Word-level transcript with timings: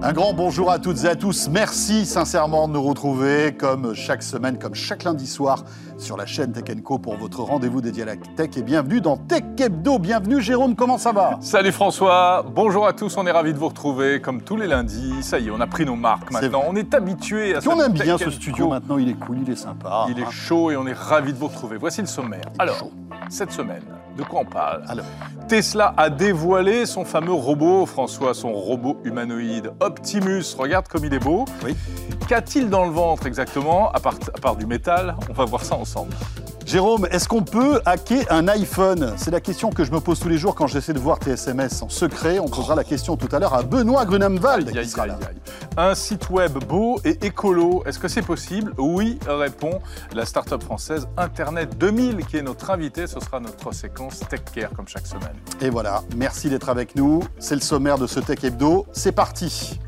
Un 0.00 0.12
grand 0.12 0.32
bonjour 0.32 0.70
à 0.70 0.78
toutes 0.78 1.02
et 1.02 1.08
à 1.08 1.16
tous. 1.16 1.48
Merci 1.48 2.06
sincèrement 2.06 2.68
de 2.68 2.74
nous 2.74 2.82
retrouver 2.82 3.56
comme 3.56 3.94
chaque 3.94 4.22
semaine, 4.22 4.56
comme 4.56 4.76
chaque 4.76 5.02
lundi 5.02 5.26
soir 5.26 5.64
sur 5.98 6.16
la 6.16 6.26
chaîne 6.26 6.52
Tech 6.52 6.64
Co 6.82 6.98
pour 6.98 7.16
votre 7.16 7.40
rendez-vous 7.40 7.80
dédié 7.80 8.04
à 8.04 8.06
la 8.06 8.16
tech. 8.16 8.50
Et 8.56 8.62
bienvenue 8.62 9.00
dans 9.00 9.16
Tech 9.16 9.42
Hebdo. 9.58 9.98
Bienvenue 9.98 10.40
Jérôme, 10.40 10.76
comment 10.76 10.96
ça 10.96 11.12
va? 11.12 11.38
Salut 11.40 11.72
François, 11.72 12.44
bonjour 12.54 12.86
à 12.86 12.92
tous. 12.92 13.16
On 13.16 13.26
est 13.26 13.32
ravis 13.32 13.52
de 13.52 13.58
vous 13.58 13.68
retrouver 13.68 14.20
comme 14.20 14.42
tous 14.42 14.56
les 14.56 14.68
lundis. 14.68 15.22
Ça 15.22 15.38
y 15.38 15.48
est, 15.48 15.50
on 15.50 15.60
a 15.60 15.66
pris 15.66 15.84
nos 15.84 15.96
marques 15.96 16.30
maintenant. 16.30 16.62
On 16.68 16.76
est 16.76 16.94
habitué 16.94 17.56
à 17.56 17.60
ça. 17.60 17.70
On 17.70 17.80
aime 17.82 17.92
bien 17.92 18.16
ce 18.16 18.30
studio 18.30 18.68
maintenant. 18.68 18.98
Il 18.98 19.08
est 19.08 19.18
cool, 19.18 19.38
il 19.44 19.50
est 19.50 19.56
sympa. 19.56 20.06
Il 20.08 20.18
est 20.20 20.30
chaud 20.30 20.70
et 20.70 20.76
on 20.76 20.86
est 20.86 20.96
ravis 20.96 21.32
de 21.32 21.38
vous 21.38 21.48
retrouver. 21.48 21.76
Voici 21.76 22.00
le 22.00 22.06
sommaire. 22.06 22.48
Alors, 22.58 22.90
cette 23.28 23.50
semaine, 23.50 23.82
de 24.16 24.22
quoi 24.22 24.40
on 24.40 24.44
parle? 24.44 24.84
Alors. 24.88 25.04
Tesla 25.48 25.94
a 25.96 26.10
dévoilé 26.10 26.86
son 26.86 27.04
fameux 27.04 27.32
robot, 27.32 27.86
François, 27.86 28.34
son 28.34 28.52
robot 28.52 28.98
humanoïde 29.04 29.72
Optimus. 29.80 30.44
Regarde 30.56 30.86
comme 30.88 31.04
il 31.04 31.14
est 31.14 31.18
beau. 31.18 31.44
Oui. 31.64 31.74
Qu'a-t-il 32.28 32.68
dans 32.68 32.84
le 32.84 32.90
ventre 32.90 33.26
exactement, 33.26 33.90
à 33.90 34.00
part, 34.00 34.16
à 34.34 34.38
part 34.38 34.56
du 34.56 34.66
métal 34.66 35.16
On 35.30 35.32
va 35.32 35.46
voir 35.46 35.64
ça 35.64 35.76
ensemble. 35.76 35.87
Jérôme, 36.66 37.06
est-ce 37.10 37.26
qu'on 37.28 37.42
peut 37.42 37.80
hacker 37.86 38.26
un 38.30 38.46
iPhone? 38.48 39.14
C'est 39.16 39.30
la 39.30 39.40
question 39.40 39.70
que 39.70 39.84
je 39.84 39.90
me 39.90 40.00
pose 40.00 40.20
tous 40.20 40.28
les 40.28 40.36
jours 40.36 40.54
quand 40.54 40.66
j'essaie 40.66 40.92
de 40.92 40.98
voir 40.98 41.18
tes 41.18 41.30
SMS 41.30 41.80
en 41.80 41.88
secret. 41.88 42.38
On 42.38 42.48
posera 42.48 42.74
la 42.74 42.84
question 42.84 43.16
tout 43.16 43.34
à 43.34 43.38
l'heure 43.38 43.54
à 43.54 43.62
Benoît 43.62 44.04
Grunemwald 44.04 44.70
qui 44.70 44.88
sera 44.88 45.06
là. 45.06 45.18
Un 45.78 45.94
site 45.94 46.28
web 46.28 46.58
beau 46.64 47.00
et 47.04 47.24
écolo, 47.24 47.82
est-ce 47.86 47.98
que 47.98 48.08
c'est 48.08 48.22
possible? 48.22 48.74
Oui, 48.76 49.18
répond 49.26 49.78
la 50.12 50.26
start-up 50.26 50.62
française 50.62 51.08
Internet 51.16 51.78
2000 51.78 52.26
qui 52.26 52.36
est 52.36 52.42
notre 52.42 52.70
invité. 52.70 53.06
Ce 53.06 53.18
sera 53.18 53.40
notre 53.40 53.72
séquence 53.72 54.20
Tech 54.28 54.42
Care 54.54 54.70
comme 54.76 54.88
chaque 54.88 55.06
semaine. 55.06 55.36
Et 55.62 55.70
voilà, 55.70 56.02
merci 56.16 56.50
d'être 56.50 56.68
avec 56.68 56.96
nous. 56.96 57.22
C'est 57.38 57.54
le 57.54 57.62
sommaire 57.62 57.96
de 57.96 58.06
ce 58.06 58.20
Tech 58.20 58.44
Hebdo. 58.44 58.84
C'est 58.92 59.12
parti. 59.12 59.80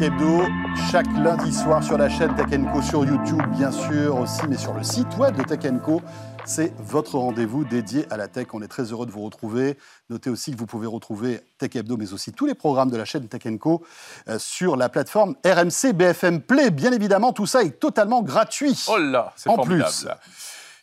Tech 0.00 0.12
Hebdo, 0.12 0.44
chaque 0.90 1.12
lundi 1.18 1.52
soir 1.52 1.84
sur 1.84 1.98
la 1.98 2.08
chaîne 2.08 2.34
Tech 2.34 2.46
Co 2.72 2.80
sur 2.80 3.04
YouTube, 3.04 3.42
bien 3.50 3.70
sûr 3.70 4.16
aussi, 4.16 4.40
mais 4.48 4.56
sur 4.56 4.72
le 4.72 4.82
site 4.82 5.18
web 5.18 5.36
de 5.36 5.42
Tech 5.42 5.60
Co. 5.84 6.00
C'est 6.46 6.72
votre 6.78 7.18
rendez-vous 7.18 7.64
dédié 7.66 8.06
à 8.10 8.16
la 8.16 8.26
tech. 8.26 8.46
On 8.54 8.62
est 8.62 8.68
très 8.68 8.84
heureux 8.84 9.04
de 9.04 9.10
vous 9.10 9.22
retrouver. 9.22 9.76
Notez 10.08 10.30
aussi 10.30 10.52
que 10.52 10.56
vous 10.56 10.64
pouvez 10.64 10.86
retrouver 10.86 11.42
Tech 11.58 11.76
Hebdo, 11.76 11.98
mais 11.98 12.14
aussi 12.14 12.32
tous 12.32 12.46
les 12.46 12.54
programmes 12.54 12.90
de 12.90 12.96
la 12.96 13.04
chaîne 13.04 13.28
Tech 13.28 13.42
Co 13.60 13.84
euh, 14.28 14.38
sur 14.38 14.76
la 14.76 14.88
plateforme 14.88 15.34
RMC 15.44 15.92
BFM 15.92 16.40
Play. 16.40 16.70
Bien 16.70 16.92
évidemment, 16.92 17.34
tout 17.34 17.46
ça 17.46 17.62
est 17.62 17.78
totalement 17.78 18.22
gratuit. 18.22 18.82
Oh 18.88 18.96
là, 18.96 19.34
c'est 19.36 19.50
En 19.50 19.56
formidable. 19.56 19.90
plus. 19.90 20.08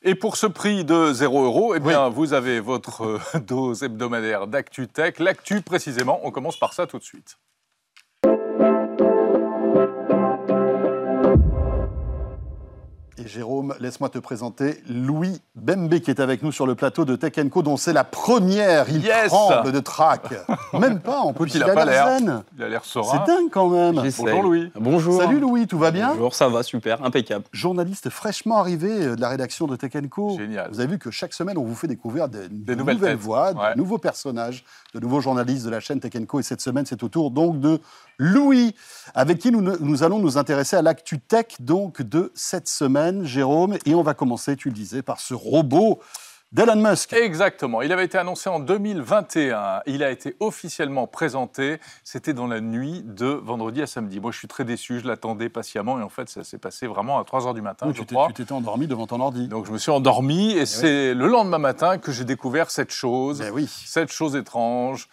Et 0.03 0.13
pour 0.13 0.37
ce 0.37 0.45
prix 0.45 0.85
de 0.85 1.11
0 1.11 1.43
euros, 1.43 1.73
eh 1.73 1.79
bien, 1.79 2.07
vous 2.09 2.33
avez 2.33 2.59
votre 2.59 3.03
euh, 3.03 3.39
dose 3.39 3.81
hebdomadaire 3.81 4.45
d'actu 4.45 4.87
tech. 4.87 5.15
L'actu, 5.17 5.61
précisément, 5.63 6.19
on 6.23 6.29
commence 6.29 6.59
par 6.59 6.73
ça 6.73 6.85
tout 6.85 6.99
de 6.99 7.03
suite. 7.03 7.39
Et 13.19 13.27
Jérôme, 13.27 13.73
laisse-moi 13.79 14.09
te 14.09 14.19
présenter 14.19 14.83
Louis 14.87 15.41
Bembe 15.55 15.97
qui 16.01 16.11
est 16.11 16.19
avec 16.19 16.43
nous 16.43 16.51
sur 16.51 16.67
le 16.67 16.75
plateau 16.75 17.03
de 17.03 17.15
Tech 17.15 17.33
Co, 17.49 17.63
dont 17.63 17.75
c'est 17.75 17.91
la 17.93 18.03
première. 18.03 18.87
Il 18.89 19.03
Yes 19.03 19.29
tremble 19.29 19.71
de 19.71 19.79
trac. 19.79 20.21
Même 20.73 20.99
pas, 20.99 21.21
en 21.21 21.33
peut 21.33 21.47
Il 21.51 21.63
a 21.63 21.69
pas 21.73 21.83
l'air. 21.85 22.19
Il 22.55 22.63
a 22.63 22.69
l'air 22.69 22.81
C'est 22.85 22.91
serein. 22.91 23.23
dingue 23.25 23.49
quand 23.49 23.69
même. 23.69 23.95
Bonjour, 23.95 24.43
Louis. 24.43 24.71
Bonjour. 24.79 25.19
Salut 25.19 25.39
Louis, 25.39 25.65
tout 25.65 25.79
va 25.79 25.89
bien 25.89 26.09
Bonjour, 26.11 26.35
ça 26.35 26.47
va, 26.47 26.61
super, 26.61 27.03
impeccable. 27.03 27.45
Journaliste 27.51 28.11
fraîchement 28.11 28.59
arrivé 28.59 28.89
euh, 28.91 29.15
de 29.15 29.21
la 29.21 29.29
rédaction 29.29 29.65
de 29.65 29.75
Tech 29.75 29.93
Co. 30.11 30.37
Génial. 30.37 30.69
Vous 30.71 30.79
avez 30.79 30.89
vu 30.91 30.99
que 30.99 31.09
chaque 31.09 31.33
semaine, 31.33 31.57
on 31.57 31.63
vous 31.63 31.75
fait 31.75 31.87
découvrir 31.87 32.29
des, 32.29 32.47
de 32.49 32.75
nouvelles 32.75 33.15
voix, 33.15 33.51
Ouais. 33.53 33.73
de 33.73 33.77
nouveaux 33.79 33.97
personnages, 33.97 34.63
de 34.93 34.99
nouveaux 34.99 35.21
journalistes 35.21 35.65
de 35.65 35.71
la 35.71 35.79
chaîne 35.79 35.99
Tech 35.99 36.13
Co. 36.27 36.39
Et 36.39 36.43
cette 36.43 36.61
semaine, 36.61 36.85
c'est 36.85 37.01
au 37.01 37.09
tour 37.09 37.31
donc 37.31 37.59
de 37.59 37.79
Louis, 38.19 38.73
avec 39.13 39.37
qui 39.37 39.51
nous, 39.51 39.61
nous 39.61 40.03
allons 40.03 40.19
nous 40.19 40.37
intéresser 40.37 40.75
à 40.75 40.81
l'actu 40.81 41.19
tech 41.19 41.45
donc 41.59 42.01
de 42.01 42.31
cette 42.33 42.67
semaine, 42.67 43.25
Jérôme. 43.25 43.77
Et 43.85 43.93
on 43.93 44.01
va 44.01 44.13
commencer, 44.13 44.55
tu 44.55 44.69
le 44.69 44.73
disais, 44.73 45.01
par 45.01 45.19
ce 45.19 45.33
robot 45.33 45.99
d'Elon 46.51 46.77
Musk. 46.77 47.13
Exactement. 47.13 47.81
Il 47.81 47.91
avait 47.91 48.05
été 48.05 48.17
annoncé 48.17 48.49
en 48.49 48.59
2021. 48.59 49.81
Il 49.85 50.03
a 50.03 50.11
été 50.11 50.35
officiellement 50.39 51.05
présenté. 51.05 51.79
C'était 52.03 52.33
dans 52.33 52.47
la 52.47 52.61
nuit 52.61 53.03
de 53.03 53.27
vendredi 53.27 53.81
à 53.81 53.87
samedi. 53.87 54.19
Moi, 54.19 54.31
je 54.31 54.37
suis 54.37 54.47
très 54.47 54.63
déçu. 54.63 54.99
Je 54.99 55.07
l'attendais 55.07 55.49
patiemment. 55.49 55.99
Et 55.99 56.03
en 56.03 56.09
fait, 56.09 56.29
ça 56.29 56.43
s'est 56.43 56.57
passé 56.57 56.87
vraiment 56.87 57.19
à 57.19 57.23
3 57.23 57.41
h 57.41 57.53
du 57.53 57.61
matin, 57.61 57.87
je 57.93 58.01
tu 58.01 58.05
crois. 58.05 58.27
tu 58.27 58.33
t'étais 58.33 58.53
endormi 58.53 58.87
devant 58.87 59.07
ton 59.07 59.19
ordi. 59.19 59.47
Donc, 59.47 59.65
je 59.65 59.71
me 59.71 59.77
suis 59.77 59.91
endormi. 59.91 60.53
Et 60.53 60.65
c'est 60.65 61.13
le 61.13 61.27
lendemain 61.27 61.59
matin 61.59 61.97
que 61.97 62.11
j'ai 62.11 62.25
découvert 62.25 62.71
cette 62.71 62.91
chose. 62.91 63.39
Ben 63.39 63.51
oui. 63.53 63.67
cette 63.85 64.11
chose 64.11 64.35
étrange, 64.35 65.09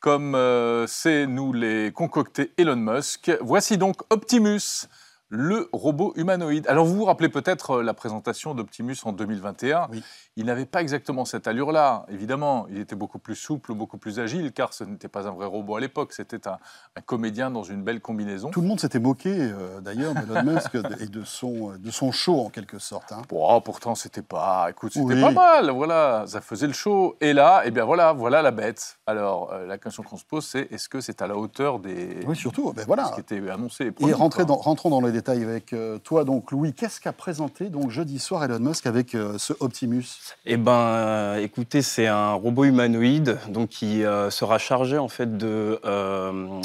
comme 0.00 0.34
euh, 0.34 0.86
c'est 0.86 1.26
nous 1.26 1.52
les 1.52 1.92
concocter 1.92 2.52
Elon 2.56 2.76
Musk. 2.76 3.32
Voici 3.40 3.78
donc 3.78 3.96
Optimus, 4.10 4.86
le 5.30 5.68
robot 5.72 6.12
humanoïde. 6.16 6.66
Alors 6.68 6.86
vous 6.86 6.94
vous 6.96 7.04
rappelez 7.04 7.28
peut-être 7.28 7.72
euh, 7.78 7.82
la 7.82 7.92
présentation 7.94 8.54
d'Optimus 8.54 8.96
en 9.04 9.12
2021. 9.12 9.88
Oui. 9.90 10.02
Il 10.36 10.46
n'avait 10.46 10.64
pas 10.66 10.80
exactement 10.80 11.24
cette 11.24 11.46
allure-là, 11.46 12.06
évidemment. 12.08 12.66
Il 12.70 12.78
était 12.78 12.94
beaucoup 12.96 13.18
plus 13.18 13.34
souple, 13.34 13.74
beaucoup 13.74 13.98
plus 13.98 14.20
agile, 14.20 14.52
car 14.52 14.72
ce 14.72 14.84
n'était 14.84 15.08
pas 15.08 15.26
un 15.28 15.32
vrai 15.32 15.46
robot 15.46 15.76
à 15.76 15.80
l'époque. 15.80 16.12
C'était 16.12 16.46
un, 16.48 16.58
un 16.96 17.00
comédien 17.00 17.50
dans 17.50 17.62
une 17.64 17.82
belle 17.82 18.00
combinaison. 18.00 18.50
Tout 18.50 18.60
le 18.62 18.68
monde 18.68 18.80
s'était 18.80 19.00
moqué 19.00 19.30
euh, 19.36 19.80
d'ailleurs 19.80 20.14
d'Elon 20.14 20.42
Musk 20.54 20.76
et 21.00 21.06
de 21.06 21.24
son, 21.24 21.72
de 21.78 21.90
son 21.90 22.10
show 22.12 22.40
en 22.40 22.48
quelque 22.50 22.78
sorte. 22.78 23.12
hein. 23.12 23.22
Bon, 23.28 23.44
oh, 23.50 23.60
pourtant, 23.60 23.94
c'était 23.94 24.22
pas, 24.22 24.68
écoute, 24.70 24.92
c'était 24.94 25.14
Oui. 25.14 25.20
pas 25.20 25.30
mal, 25.32 25.70
voilà, 25.70 26.24
ça 26.26 26.40
faisait 26.40 26.66
le 26.68 26.72
show. 26.72 27.16
Et 27.20 27.32
là, 27.34 27.62
eh 27.66 27.70
bien 27.70 27.84
voilà, 27.84 28.12
voilà 28.12 28.40
la 28.40 28.50
bête. 28.50 28.98
Alors, 29.06 29.52
euh, 29.52 29.66
la 29.66 29.76
question 29.76 30.02
qu'on 30.02 30.16
se 30.16 30.24
pose, 30.24 30.46
c'est 30.46 30.68
est-ce 30.72 30.88
que 30.88 31.00
c'est 31.00 31.20
à 31.20 31.26
la 31.26 31.36
hauteur 31.36 31.80
des 31.80 32.24
Oui, 32.26 32.36
surtout. 32.36 32.72
Ben 32.72 32.82
ce 32.82 32.86
voilà. 32.86 33.10
qui 33.14 33.20
était 33.20 33.50
annoncé 33.50 33.84
et 33.84 33.86
Et 33.88 34.10
dans- 34.12 34.56
rentrons 34.56 34.88
dans 34.90 35.00
les 35.00 35.17
avec 35.26 35.72
euh, 35.72 35.98
toi, 35.98 36.24
donc 36.24 36.52
Louis. 36.52 36.72
Qu'est-ce 36.72 37.00
qu'a 37.00 37.12
présenté 37.12 37.70
donc 37.70 37.90
jeudi 37.90 38.18
soir 38.18 38.44
Elon 38.44 38.60
Musk 38.60 38.86
avec 38.86 39.14
euh, 39.14 39.36
ce 39.36 39.52
Optimus? 39.58 40.04
Eh 40.46 40.56
ben, 40.56 40.72
euh, 40.72 41.36
écoutez, 41.42 41.82
c'est 41.82 42.06
un 42.06 42.32
robot 42.32 42.64
humanoïde 42.64 43.38
donc 43.48 43.70
qui 43.70 44.04
euh, 44.04 44.30
sera 44.30 44.58
chargé 44.58 44.96
en 44.98 45.08
fait 45.08 45.36
de 45.36 45.80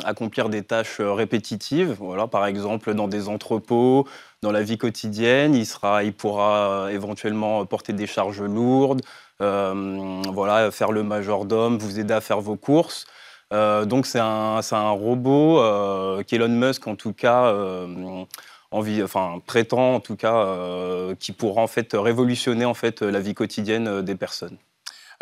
accomplir 0.06 0.50
des 0.50 0.62
tâches 0.62 1.00
répétitives. 1.00 1.96
Voilà, 2.00 2.28
par 2.28 2.46
exemple 2.46 2.94
dans 2.94 3.08
des 3.08 3.28
entrepôts, 3.28 4.08
dans 4.42 4.52
la 4.52 4.62
vie 4.62 4.78
quotidienne, 4.78 5.56
il 5.56 5.66
sera, 5.66 6.04
il 6.04 6.14
pourra 6.14 6.90
éventuellement 6.92 7.66
porter 7.66 7.94
des 7.94 8.08
charges 8.08 8.42
lourdes. 8.42 9.02
voilà, 9.40 10.70
faire 10.72 10.92
le 10.92 11.04
majordome, 11.04 11.78
vous 11.78 12.00
aider 12.00 12.14
à 12.14 12.22
faire 12.22 12.42
vos 12.42 12.56
courses. 12.56 13.08
Euh, 13.54 13.86
donc 13.86 14.08
c'est 14.08 14.20
un, 14.20 14.62
un 14.72 14.90
robot 14.90 15.60
euh, 15.60 16.24
qu'Elon 16.24 16.50
Musk 16.50 16.88
en 16.88 16.96
tout 16.96 17.14
cas 17.14 17.46
euh, 17.46 18.26
prétend 19.46 19.96
en 19.96 20.00
tout 20.00 20.16
cas 20.16 21.14
qui 21.20 21.32
pourra 21.32 21.62
en 21.62 21.68
fait 21.68 21.92
révolutionner 21.94 22.66
en 22.66 22.74
fait 22.74 23.02
la 23.04 23.20
vie 23.20 23.36
quotidienne 23.36 24.02
des 24.02 24.16
personnes. 24.16 24.58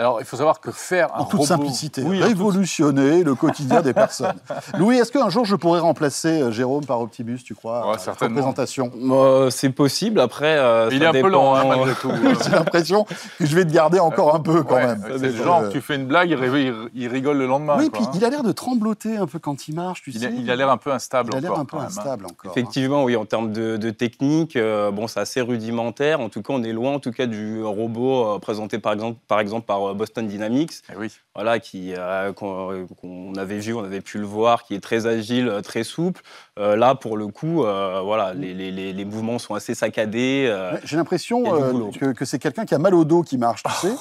Alors, 0.01 0.19
il 0.19 0.25
faut 0.25 0.35
savoir 0.35 0.59
que 0.59 0.71
faire 0.71 1.15
un 1.15 1.19
En 1.19 1.23
toute 1.25 1.41
robot... 1.41 1.45
simplicité, 1.45 2.01
Oui, 2.01 2.17
en 2.17 2.21
toute- 2.21 2.29
révolutionner 2.29 3.23
le 3.23 3.35
quotidien 3.35 3.81
des 3.81 3.93
personnes. 3.93 4.33
Louis, 4.79 4.97
est-ce 4.97 5.11
qu'un 5.11 5.29
jour 5.29 5.45
je 5.45 5.55
pourrais 5.55 5.79
remplacer 5.79 6.41
euh, 6.41 6.51
Jérôme 6.51 6.83
par 6.85 6.99
Optimus, 7.01 7.37
tu 7.45 7.53
crois 7.53 7.81
Ouais, 7.83 7.89
à 7.89 7.91
la 7.93 7.97
certainement. 7.99 8.35
représentation? 8.37 8.91
Euh, 9.11 9.51
c'est 9.51 9.69
possible. 9.69 10.19
Après, 10.19 10.57
euh, 10.57 10.89
Il 10.91 10.97
ça 10.99 11.05
est 11.05 11.07
un 11.07 11.21
peu 11.21 11.29
lent, 11.29 11.53
hein, 11.53 11.65
malgré 11.67 11.93
tout. 11.93 12.09
J'ai 12.43 12.49
l'impression 12.49 13.03
que 13.37 13.45
je 13.45 13.55
vais 13.55 13.63
te 13.63 13.71
garder 13.71 13.99
encore 13.99 14.33
un 14.33 14.39
peu 14.39 14.63
quand 14.63 14.73
Ouais, 14.75 14.87
même. 14.87 15.03
C'est 15.19 15.19
le 15.19 15.35
genre, 15.35 15.69
tu 15.69 15.81
fais 15.81 15.95
une 15.97 16.07
blague, 16.07 16.31
il, 16.31 16.35
ri- 16.35 16.73
il 16.95 17.07
rigole 17.07 17.37
le 17.37 17.45
lendemain. 17.45 17.75
Oui, 17.77 17.89
quoi, 17.91 17.99
puis 17.99 18.07
hein. 18.07 18.11
il 18.15 18.25
a 18.25 18.29
l'air 18.31 18.41
de 18.41 18.51
trembloter 18.51 19.17
un 19.17 19.27
peu 19.27 19.37
quand 19.37 19.67
il 19.67 19.75
marche, 19.75 20.01
tu 20.01 20.09
il, 20.09 20.19
sais. 20.19 20.25
a, 20.25 20.29
il 20.31 20.49
a 20.49 20.55
l'air 20.55 20.71
un 20.71 20.77
peu 20.77 20.91
instable 20.91 21.29
Il 21.33 21.37
a 21.37 21.41
l'air 21.41 21.59
un 21.59 21.65
peu 21.65 21.77
hein. 21.77 21.83
instable 21.85 22.25
encore. 22.25 22.49
hein. 22.49 22.53
Effectivement, 22.55 23.03
oui, 23.03 23.15
en 23.15 23.25
termes 23.25 23.51
de, 23.51 23.77
de 23.77 23.89
technique, 23.91 24.55
euh, 24.55 24.89
bon, 24.89 25.05
c'est 25.07 25.19
assez 25.19 25.41
rudimentaire. 25.41 26.21
En 26.21 26.29
tout 26.29 26.41
cas, 26.41 26.53
on 26.53 26.63
est 26.63 26.73
loin, 26.73 26.93
en 26.95 26.99
tout 26.99 27.11
cas, 27.11 27.27
du 27.27 27.63
robot 27.63 28.25
euh, 28.35 28.39
présenté 28.39 28.79
par 28.79 28.93
exemple 28.93 29.19
par, 29.27 29.39
exemple, 29.39 29.65
par 29.67 29.90
Boston 29.93 30.27
Dynamics, 30.27 30.73
Eh 30.91 30.95
oui. 30.97 31.11
voilà, 31.35 31.59
qui 31.59 31.93
euh, 31.95 32.31
qu'on 32.33 33.33
avait 33.37 33.59
vu, 33.59 33.73
on 33.73 33.83
avait 33.83 34.01
pu 34.01 34.17
le 34.17 34.25
voir, 34.25 34.63
qui 34.63 34.75
est 34.75 34.79
très 34.79 35.05
agile, 35.07 35.47
euh, 35.47 35.61
très 35.61 35.83
souple. 35.83 36.21
Euh, 36.59 36.75
là, 36.75 36.95
pour 36.95 37.17
le 37.17 37.27
coup, 37.27 37.63
euh, 37.63 38.01
voilà, 38.03 38.33
les, 38.33 38.53
les- 38.53 38.71
les- 38.71 38.93
les 38.93 39.05
mouvements 39.05 39.39
sont 39.39 39.55
assez 39.55 39.75
saccadés. 39.75 40.45
euh, 40.49 40.77
J'ai 40.83 40.97
l'impression 40.97 41.43
euh, 41.53 41.91
que, 41.91 42.11
que 42.13 42.25
c'est 42.25 42.39
quelqu'un 42.39 42.65
qui 42.65 42.73
a 42.75 42.79
mal 42.79 42.93
au 42.95 43.05
dos 43.05 43.23
qui 43.23 43.37
marche, 43.37 43.63
tu 43.63 43.71
sais. 43.87 43.93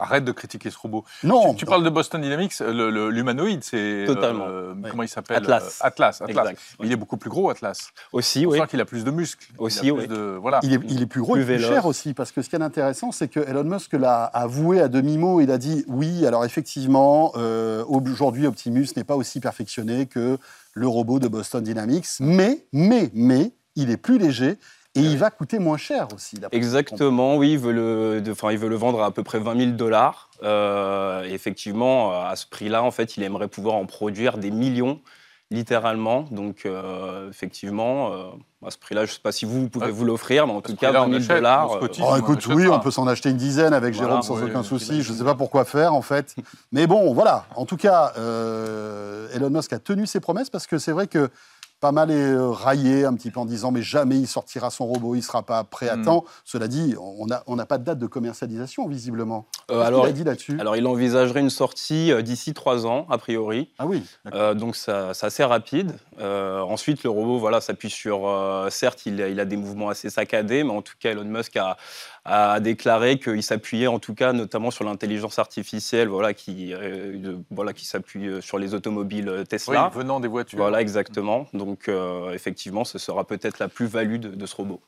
Arrête 0.00 0.24
de 0.24 0.32
critiquer 0.32 0.70
ce 0.70 0.78
robot. 0.78 1.04
Non, 1.24 1.50
Tu, 1.50 1.58
tu 1.58 1.66
parles 1.66 1.84
de 1.84 1.90
Boston 1.90 2.22
Dynamics, 2.22 2.58
le- 2.60 3.10
l'humanoïde, 3.10 3.62
c'est. 3.62 4.04
Totalement. 4.06 4.46
euh. 4.48 4.74
Comment 4.90 5.02
il 5.02 5.08
s'appelle 5.08 5.36
Atlas. 5.36 5.62
Euh, 5.82 5.86
Atlas. 5.86 6.22
Atlas. 6.22 6.44
Exact. 6.46 6.60
Il 6.82 6.90
est 6.90 6.96
beaucoup 6.96 7.18
plus 7.18 7.28
gros, 7.30 7.50
Atlas. 7.50 7.90
Aussi, 8.12 8.46
On 8.46 8.50
oui. 8.50 8.60
qu'il 8.68 8.80
a 8.80 8.84
plus 8.86 9.04
de 9.04 9.10
muscles. 9.10 9.46
Il 9.52 9.56
Aussi, 9.60 9.80
plus 9.80 9.90
oui. 9.92 10.08
de- 10.08 10.38
voilà. 10.40 10.60
Il 10.62 10.72
est, 10.72 10.80
il 10.88 11.02
est 11.02 11.06
plus 11.06 11.20
gros 11.20 11.34
Plus 11.34 11.42
et 11.42 11.56
plus 11.56 11.64
cher 11.64 11.84
aussi, 11.86 12.14
parce 12.14 12.32
que 12.32 12.40
ce 12.42 12.48
qui 12.48 12.56
est 12.56 12.62
intéressant, 12.62 13.12
c'est 13.12 13.28
que 13.28 13.40
Elon 13.40 13.64
Musk 13.64 13.92
l'a 13.92 14.24
avoué 14.24 14.80
à 14.80 14.88
demi-mot. 14.88 15.40
Il 15.42 15.50
a 15.50 15.58
dit 15.58 15.84
oui, 15.86 16.26
alors 16.26 16.44
effectivement, 16.46 17.32
euh, 17.36 17.84
aujourd'hui, 17.86 18.46
Optimus 18.46 18.86
n'est 18.96 19.04
pas 19.04 19.16
aussi 19.16 19.38
perfectionné 19.40 20.06
que 20.06 20.38
le 20.72 20.88
robot 20.88 21.18
de 21.18 21.28
Boston 21.28 21.62
Dynamics, 21.62 22.06
mais, 22.20 22.64
mais, 22.72 23.10
mais, 23.12 23.52
il 23.76 23.90
est 23.90 23.96
plus 23.96 24.18
léger 24.18 24.56
et 24.96 25.00
il 25.00 25.16
va 25.18 25.30
coûter 25.30 25.58
moins 25.58 25.76
cher 25.76 26.08
aussi. 26.14 26.36
Exactement, 26.52 27.36
oui, 27.36 27.52
il 27.52 27.58
veut 27.58 27.72
le, 27.72 28.20
de- 28.20 28.32
enfin, 28.32 28.50
il 28.52 28.58
veut 28.58 28.68
le 28.68 28.76
vendre 28.76 29.02
à 29.02 29.06
à 29.06 29.10
peu 29.10 29.22
près 29.22 29.38
20 29.38 29.56
000 29.58 29.70
dollars. 29.72 30.30
Euh, 30.42 31.24
et 31.24 31.32
effectivement, 31.34 32.12
à 32.24 32.34
ce 32.36 32.46
prix-là, 32.46 32.82
en 32.82 32.90
fait, 32.90 33.16
il 33.16 33.22
aimerait 33.22 33.48
pouvoir 33.48 33.76
en 33.76 33.86
produire 33.86 34.38
des 34.38 34.50
millions, 34.50 35.00
littéralement. 35.50 36.26
Donc, 36.30 36.62
euh, 36.64 37.28
effectivement, 37.28 38.12
euh, 38.12 38.24
à 38.66 38.70
ce 38.70 38.78
prix-là, 38.78 39.04
je 39.04 39.10
ne 39.10 39.14
sais 39.14 39.20
pas 39.22 39.32
si 39.32 39.44
vous, 39.44 39.62
vous 39.62 39.68
pouvez 39.68 39.86
Ouais. 39.86 39.90
vous 39.92 40.04
l'offrir, 40.04 40.46
mais 40.46 40.52
en 40.54 40.58
À 40.58 40.62
tout 40.62 40.76
cas, 40.76 40.88
prix-là, 40.88 41.00
20 41.00 41.06
on 41.06 41.08
000 41.10 41.16
achète, 41.22 41.36
dollars. 41.36 41.66
on 41.66 41.72
se 41.72 41.76
euh, 41.76 41.80
cotise. 41.80 42.04
Oh, 42.06 42.10
on 42.12 42.16
écoute, 42.16 42.38
achète 42.38 42.52
oui, 42.54 42.66
pas. 42.68 42.76
on 42.76 42.80
peut 42.80 42.90
s'en 42.90 43.06
acheter 43.06 43.30
une 43.30 43.36
dizaine 43.36 43.74
avec 43.74 43.94
Voilà, 43.94 44.08
Jérôme 44.10 44.22
sans 44.22 44.36
oui, 44.42 44.50
aucun 44.50 44.60
oui, 44.60 44.66
souci. 44.66 45.02
Je 45.02 45.12
ne 45.12 45.18
sais 45.18 45.24
pas 45.24 45.34
pourquoi 45.34 45.64
faire, 45.64 45.92
en 45.94 46.02
fait. 46.02 46.34
Mais 46.72 46.86
bon, 46.86 47.12
voilà. 47.14 47.46
En 47.56 47.66
tout 47.66 47.76
cas, 47.76 48.12
euh, 48.18 49.28
Elon 49.34 49.50
Musk 49.50 49.72
a 49.72 49.78
tenu 49.78 50.06
ses 50.06 50.20
promesses 50.20 50.50
parce 50.50 50.66
que 50.66 50.78
c'est 50.78 50.92
vrai 50.92 51.06
que 51.06 51.28
pas 51.80 51.92
mal 51.92 52.10
est 52.10 52.14
euh, 52.14 52.50
raillé 52.50 53.04
un 53.04 53.14
petit 53.14 53.30
peu 53.30 53.40
en 53.40 53.46
disant 53.46 53.70
mais 53.70 53.82
jamais 53.82 54.16
il 54.18 54.26
sortira 54.26 54.70
son 54.70 54.86
robot, 54.86 55.14
il 55.14 55.22
sera 55.22 55.42
pas 55.42 55.64
prêt 55.64 55.88
à 55.88 55.96
Hmm. 55.96 56.04
temps. 56.04 56.24
Cela 56.44 56.68
dit, 56.68 56.94
on 57.00 57.26
n'a 57.26 57.42
on 57.46 57.56
pas 57.56 57.78
de 57.78 57.84
date 57.84 57.98
de 57.98 58.06
commercialisation, 58.06 58.86
visiblement. 58.86 59.46
euh, 59.70 59.80
alors, 59.82 60.02
qu'il 60.02 60.10
a 60.10 60.12
dit 60.12 60.24
là-dessus? 60.24 60.56
alors, 60.60 60.76
il 60.76 60.86
envisagerait 60.86 61.40
une 61.40 61.50
sortie 61.50 62.12
euh, 62.12 62.22
d'ici 62.22 62.52
trois 62.54 62.86
ans, 62.86 63.06
a 63.10 63.18
priori. 63.18 63.70
Ah 63.78 63.86
oui. 63.86 64.02
Euh, 64.34 64.54
donc 64.54 64.76
ça- 64.76 65.14
c'est 65.14 65.26
assez 65.26 65.44
rapide. 65.44 65.92
Euh, 66.20 66.60
ensuite, 66.60 67.02
le 67.02 67.10
robot, 67.10 67.38
voilà, 67.38 67.60
s'appuie 67.60 67.90
sur. 67.90 68.20
certes, 68.70 69.06
il, 69.06 69.18
il 69.20 69.40
a 69.40 69.44
des 69.44 69.56
mouvements 69.56 69.88
assez 69.88 70.10
saccadés, 70.10 70.64
mais 70.64 70.72
en 70.72 70.82
tout 70.82 70.94
cas, 71.00 71.10
Elon 71.12 71.24
Musk 71.24 71.56
a, 71.56 71.76
a 72.24 72.60
déclaré 72.60 73.18
qu'il 73.18 73.42
s'appuyait, 73.42 73.86
en 73.86 73.98
tout 73.98 74.14
cas, 74.14 74.32
notamment 74.32 74.70
sur 74.70 74.84
l'intelligence 74.84 75.38
artificielle, 75.38 76.08
voilà, 76.08 76.34
qui, 76.34 76.72
euh, 76.74 77.36
voilà, 77.50 77.72
qui 77.72 77.84
s'appuie 77.86 78.26
euh, 78.28 78.40
sur 78.40 78.58
les 78.58 78.74
automobiles 78.74 79.28
euh, 79.28 79.38
Oui, 79.40 79.46
Tesla. 79.46 79.90
venant 79.94 80.20
des 80.20 80.28
voitures. 80.28 80.58
Voilà, 80.58 80.80
exactement. 80.80 81.46
Donc, 81.54 81.88
euh, 81.88 82.32
effectivement, 82.32 82.84
ce 82.84 82.98
sera 82.98 83.24
peut-être 83.24 83.58
la 83.58 83.68
plus-value 83.68 84.16
de, 84.16 84.28
de 84.28 84.46
ce 84.46 84.56
robot. 84.56 84.80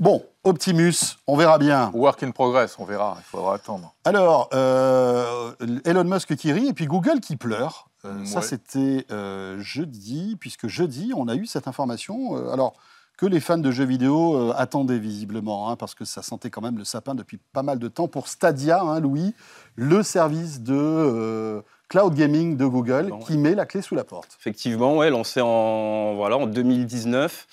Bon, 0.00 0.24
Optimus, 0.44 0.94
on 1.26 1.36
verra 1.36 1.58
bien. 1.58 1.90
Work 1.92 2.22
in 2.22 2.30
progress, 2.30 2.78
on 2.78 2.84
verra. 2.84 3.16
Il 3.18 3.24
faudra 3.24 3.54
attendre. 3.56 3.94
Alors, 4.04 4.48
euh, 4.54 5.52
Elon 5.84 6.04
Musk 6.04 6.36
qui 6.36 6.52
rit 6.52 6.68
et 6.68 6.72
puis 6.72 6.86
Google 6.86 7.18
qui 7.20 7.34
pleure. 7.36 7.88
Euh, 8.04 8.24
Ça, 8.24 8.40
c'était 8.42 9.04
euh, 9.10 9.58
jeudi, 9.58 10.36
puisque 10.38 10.68
jeudi, 10.68 11.12
on 11.16 11.26
a 11.26 11.34
eu 11.34 11.46
cette 11.46 11.66
information. 11.66 12.36
euh, 12.36 12.52
alors, 12.52 12.74
que 13.18 13.26
les 13.26 13.40
fans 13.40 13.58
de 13.58 13.70
jeux 13.70 13.84
vidéo 13.84 14.36
euh, 14.36 14.54
attendaient 14.56 14.98
visiblement, 14.98 15.68
hein, 15.68 15.76
parce 15.76 15.94
que 15.94 16.04
ça 16.04 16.22
sentait 16.22 16.50
quand 16.50 16.62
même 16.62 16.78
le 16.78 16.84
sapin 16.84 17.16
depuis 17.16 17.38
pas 17.52 17.64
mal 17.64 17.80
de 17.80 17.88
temps 17.88 18.06
pour 18.06 18.28
Stadia, 18.28 18.80
hein, 18.80 19.00
Louis, 19.00 19.34
le 19.74 20.04
service 20.04 20.62
de 20.62 20.74
euh, 20.74 21.60
cloud 21.88 22.14
gaming 22.14 22.56
de 22.56 22.64
Google, 22.64 23.08
Bon, 23.08 23.18
qui 23.18 23.36
met 23.36 23.56
la 23.56 23.66
clé 23.66 23.82
sous 23.82 23.96
la 23.96 24.04
porte. 24.04 24.36
Effectivement, 24.38 24.96
ouais, 24.96 25.10
lancé 25.10 25.40
en, 25.40 26.14
voilà, 26.14 26.38
en 26.38 26.46
2019. 26.46 27.46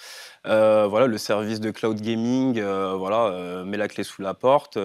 Euh, 0.48 0.86
voilà, 0.88 1.08
le 1.08 1.18
service 1.18 1.60
de 1.60 1.72
cloud 1.72 2.00
gaming 2.00 2.60
euh, 2.60 2.94
voilà, 2.96 3.28
euh, 3.28 3.64
met 3.66 3.78
la 3.78 3.88
clé 3.88 4.04
sous 4.04 4.22
la 4.22 4.34
porte. 4.34 4.78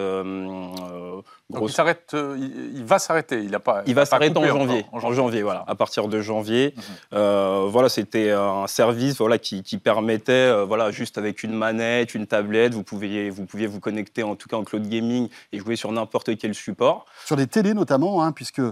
Donc 1.51 1.69
il 1.69 1.73
s'arrête, 1.73 2.13
euh, 2.15 2.37
il, 2.39 2.79
il 2.79 2.85
va 2.85 2.99
s'arrêter. 2.99 3.43
Il, 3.43 3.55
a 3.55 3.61
pas, 3.61 3.83
il 3.87 3.95
va 3.95 4.07
s'arrêter 4.07 4.39
en 4.39 4.47
janvier. 4.47 4.87
En 4.93 5.13
janvier, 5.13 5.43
voilà. 5.43 5.65
À 5.67 5.75
partir 5.75 6.09
de 6.09 6.21
janvier, 6.21 6.75
Mhm. 6.77 6.83
Euh, 7.15 7.67
voilà, 7.69 7.89
c'était 7.89 8.31
un 8.31 8.67
service 8.67 9.19
voilà 9.19 9.39
qui, 9.39 9.63
qui 9.63 9.79
permettait, 9.79 10.33
euh, 10.33 10.65
voilà, 10.65 10.91
juste 10.91 11.19
avec 11.19 11.43
une 11.43 11.53
manette, 11.53 12.15
une 12.15 12.27
tablette, 12.27 12.75
vous 12.75 12.85
pouviez 12.85 13.31
vous 13.31 13.45
pouviez 13.47 13.67
vous 13.67 13.81
connecter 13.81 14.23
en 14.23 14.37
tout 14.37 14.49
cas 14.49 14.57
en 14.57 14.65
cloud 14.65 14.89
gaming 14.89 15.29
et 15.53 15.59
jouer 15.59 15.77
sur 15.77 15.91
n'importe 15.93 16.37
quel 16.39 16.55
support. 16.55 17.07
Sur 17.27 17.37
les 17.37 17.47
télés 17.47 17.75
notamment, 17.75 18.23
hein, 18.23 18.33
puisque... 18.33 18.63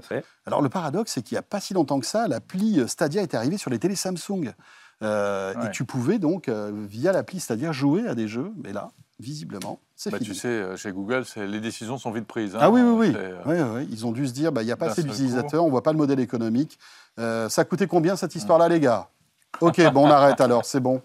Alors 0.47 0.63
le 0.63 0.69
paradoxe, 0.69 1.13
c'est 1.13 1.23
qu'il 1.23 1.35
n'y 1.35 1.41
a 1.41 1.43
pas 1.43 1.61
si 1.61 1.75
longtemps 1.75 2.01
que 2.01 2.07
ça, 2.07 2.29
l'appli 2.29 2.81
Stadia 2.89 3.23
est 3.23 3.35
arrivée 3.35 3.59
sur 3.59 3.71
les 3.71 3.79
télés 3.79 3.97
Samsung. 3.97 4.53
Euh, 5.03 5.55
Ouais. 5.55 5.67
Et 5.67 5.71
tu 5.71 5.85
pouvais 5.85 6.19
donc, 6.19 6.49
euh, 6.49 6.71
via 6.75 7.13
l'appli 7.13 7.41
Stadia, 7.41 7.73
jouer 7.73 8.07
à 8.09 8.15
des 8.15 8.27
jeux. 8.29 8.51
Mais 8.63 8.73
là, 8.73 8.91
visiblement, 9.21 9.79
c'est 9.97 10.11
Bah, 10.11 10.19
fini. 10.19 10.29
tu 10.31 10.35
sais, 10.35 10.49
euh, 10.49 10.77
chez 10.77 10.91
Google, 10.93 11.25
les 11.37 11.61
décisions 11.61 11.99
sont 11.99 12.11
vite 12.11 12.27
prises. 12.27 12.55
hein. 12.57 12.61
ah 12.63 12.71
oui, 12.71 12.81
oui, 12.83 13.15
oui. 13.15 13.17
Ouais, 13.47 13.87
Ils 13.91 14.07
ont 14.07 14.13
dû 14.13 14.27
se 14.27 14.33
dire, 14.33 14.51
bah, 14.53 14.63
il 14.63 14.67
n'y 14.67 14.73
a 14.73 14.77
pas 14.77 14.87
assez 14.91 15.03
d'utilisateurs, 15.03 15.63
on 15.63 15.67
ne 15.67 15.71
voit 15.73 15.83
pas 15.83 15.93
le 15.93 15.99
modèle 15.99 16.21
économique. 16.21 16.79
Ça 17.17 17.65
coûtait 17.65 17.87
combien 17.87 18.17
cette 18.17 18.35
histoire-là, 18.35 18.69
les 18.69 18.81
gars? 18.81 19.09
Ok, 19.61 19.81
bon, 19.93 20.07
on 20.07 20.11
arrête 20.11 20.41
alors, 20.41 20.65
c'est 20.65 20.81
bon. 20.81 21.01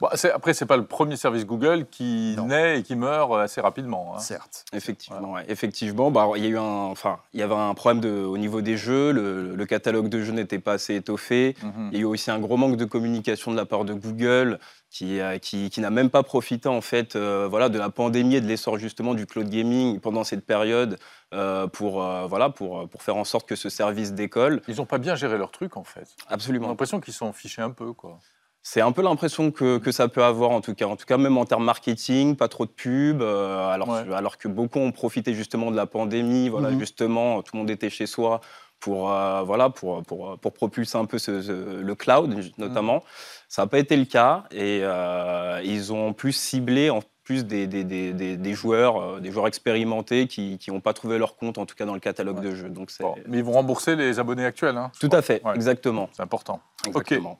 Bon, 0.00 0.08
c'est- 0.14 0.30
après, 0.30 0.54
c'est 0.54 0.66
pas 0.66 0.76
le 0.76 0.84
premier 0.86 1.16
service 1.16 1.44
Google 1.46 1.86
qui 1.90 2.34
Non. 2.36 2.46
naît 2.46 2.80
et 2.80 2.82
qui 2.82 2.94
meurt 2.96 3.30
euh, 3.32 3.38
assez 3.38 3.60
rapidement. 3.60 4.14
hein. 4.14 4.18
Certes. 4.20 4.64
Effectivement, 4.72 5.32
ouais. 5.32 5.44
effectivement, 5.48 6.10
bah, 6.10 6.28
il 6.36 6.44
y 6.44 6.46
a 6.46 6.50
eu 6.50 6.58
un, 6.58 6.62
enfin, 6.62 7.18
il 7.34 7.40
y 7.40 7.42
avait 7.42 7.54
un 7.54 7.74
problème 7.74 8.00
de, 8.00 8.10
au 8.24 8.38
niveau 8.38 8.60
des 8.60 8.76
jeux. 8.76 9.12
Le, 9.12 9.54
le 9.56 9.66
catalogue 9.66 10.08
de 10.08 10.20
jeux 10.22 10.32
n'était 10.32 10.58
pas 10.58 10.72
assez 10.74 10.94
étoffé. 10.94 11.56
Mhm. 11.62 11.88
Il 11.92 11.96
y 11.96 12.00
a 12.00 12.02
eu 12.02 12.04
aussi 12.04 12.30
un 12.30 12.38
gros 12.38 12.56
manque 12.56 12.76
de 12.76 12.84
communication 12.84 13.50
de 13.50 13.56
la 13.56 13.66
part 13.66 13.84
de 13.84 13.94
Google, 13.94 14.58
qui, 14.90 15.20
euh, 15.20 15.38
qui, 15.38 15.68
qui 15.70 15.80
n'a 15.82 15.90
même 15.90 16.08
pas 16.08 16.22
profité 16.22 16.68
en 16.68 16.80
fait, 16.80 17.14
euh, 17.14 17.46
voilà, 17.50 17.68
de 17.68 17.78
la 17.78 17.90
pandémie 17.90 18.36
et 18.36 18.40
de 18.40 18.46
l'essor 18.46 18.78
justement 18.78 19.12
du 19.14 19.26
cloud 19.26 19.48
gaming 19.50 20.00
pendant 20.00 20.24
cette 20.24 20.46
période 20.46 20.98
euh, 21.34 21.66
pour, 21.66 22.02
euh, 22.02 22.26
voilà, 22.26 22.48
pour, 22.48 22.88
pour 22.88 23.02
faire 23.02 23.16
en 23.16 23.24
sorte 23.24 23.46
que 23.46 23.54
ce 23.54 23.68
service 23.68 24.12
décolle. 24.14 24.62
Ils 24.66 24.76
n'ont 24.76 24.86
pas 24.86 24.96
bien 24.96 25.14
géré 25.14 25.36
leur 25.36 25.50
truc, 25.50 25.76
en 25.76 25.84
fait. 25.84 26.06
J'ai 26.26 26.32
Absolument. 26.34 26.68
l'impression 26.68 27.00
qu'ils 27.00 27.12
s'en 27.12 27.32
fichaient 27.34 27.60
un 27.60 27.70
peu. 27.70 27.92
Quoi. 27.92 28.18
C'est 28.62 28.80
un 28.80 28.92
peu 28.92 29.02
l'impression 29.02 29.50
que, 29.50 29.78
que 29.78 29.92
ça 29.92 30.08
peut 30.08 30.22
avoir 30.22 30.50
en 30.50 30.60
tout 30.60 30.74
cas. 30.74 30.86
En 30.86 30.96
tout 30.96 31.06
cas, 31.06 31.16
même 31.16 31.38
en 31.38 31.44
termes 31.46 31.64
marketing, 31.64 32.36
pas 32.36 32.48
trop 32.48 32.66
de 32.66 32.70
pub, 32.70 33.22
euh, 33.22 33.68
alors, 33.70 33.88
Ouais. 33.88 34.14
alors 34.14 34.36
que 34.36 34.46
beaucoup 34.48 34.78
ont 34.78 34.92
profité 34.92 35.32
justement 35.32 35.70
de 35.70 35.76
la 35.76 35.86
pandémie. 35.86 36.48
Voilà, 36.48 36.70
Mhm. 36.70 36.78
justement, 36.80 37.42
tout 37.42 37.52
le 37.54 37.60
monde 37.60 37.70
était 37.70 37.88
chez 37.88 38.06
soi 38.06 38.40
pour, 38.80 39.10
euh, 39.12 39.42
voilà, 39.42 39.70
pour, 39.70 40.02
pour, 40.02 40.38
pour 40.38 40.52
propulser 40.52 40.98
un 40.98 41.06
peu 41.06 41.18
ce- 41.18 41.40
ce- 41.40 41.80
le 41.80 41.94
cloud, 41.94 42.38
notamment. 42.58 43.02
Ça 43.48 43.62
n'a 43.62 43.66
pas 43.68 43.78
été 43.78 43.96
le 43.96 44.04
cas 44.04 44.44
et 44.50 44.80
euh, 44.82 45.60
ils 45.64 45.92
ont 45.92 46.12
plus 46.12 46.32
ciblé 46.32 46.90
en 46.90 47.00
plus 47.24 47.44
des, 47.44 47.66
des, 47.66 47.84
des, 47.84 48.12
des- 48.36 48.54
joueurs, 48.54 49.20
des 49.20 49.30
joueurs 49.32 49.46
expérimentés 49.48 50.26
qui 50.26 50.58
n'ont 50.68 50.80
pas 50.80 50.92
trouvé 50.94 51.18
leur 51.18 51.36
compte, 51.36 51.58
en 51.58 51.66
tout 51.66 51.74
cas 51.74 51.84
dans 51.86 51.94
le 51.94 52.00
catalogue 52.00 52.38
Ouais. 52.38 52.44
de 52.50 52.54
jeux. 52.54 52.68
Donc 52.70 52.90
Bon, 53.00 53.14
mais 53.26 53.38
ils 53.38 53.44
vont 53.44 53.52
rembourser 53.52 53.96
les 53.96 54.18
abonnés 54.18 54.44
actuels. 54.44 54.76
hein, 54.76 54.90
tout 55.00 55.08
crois. 55.08 55.18
à 55.18 55.22
fait, 55.22 55.42
Ouais. 55.44 55.54
exactement. 55.54 56.08
C'est 56.12 56.22
important. 56.22 56.60
exactement. 56.86 57.38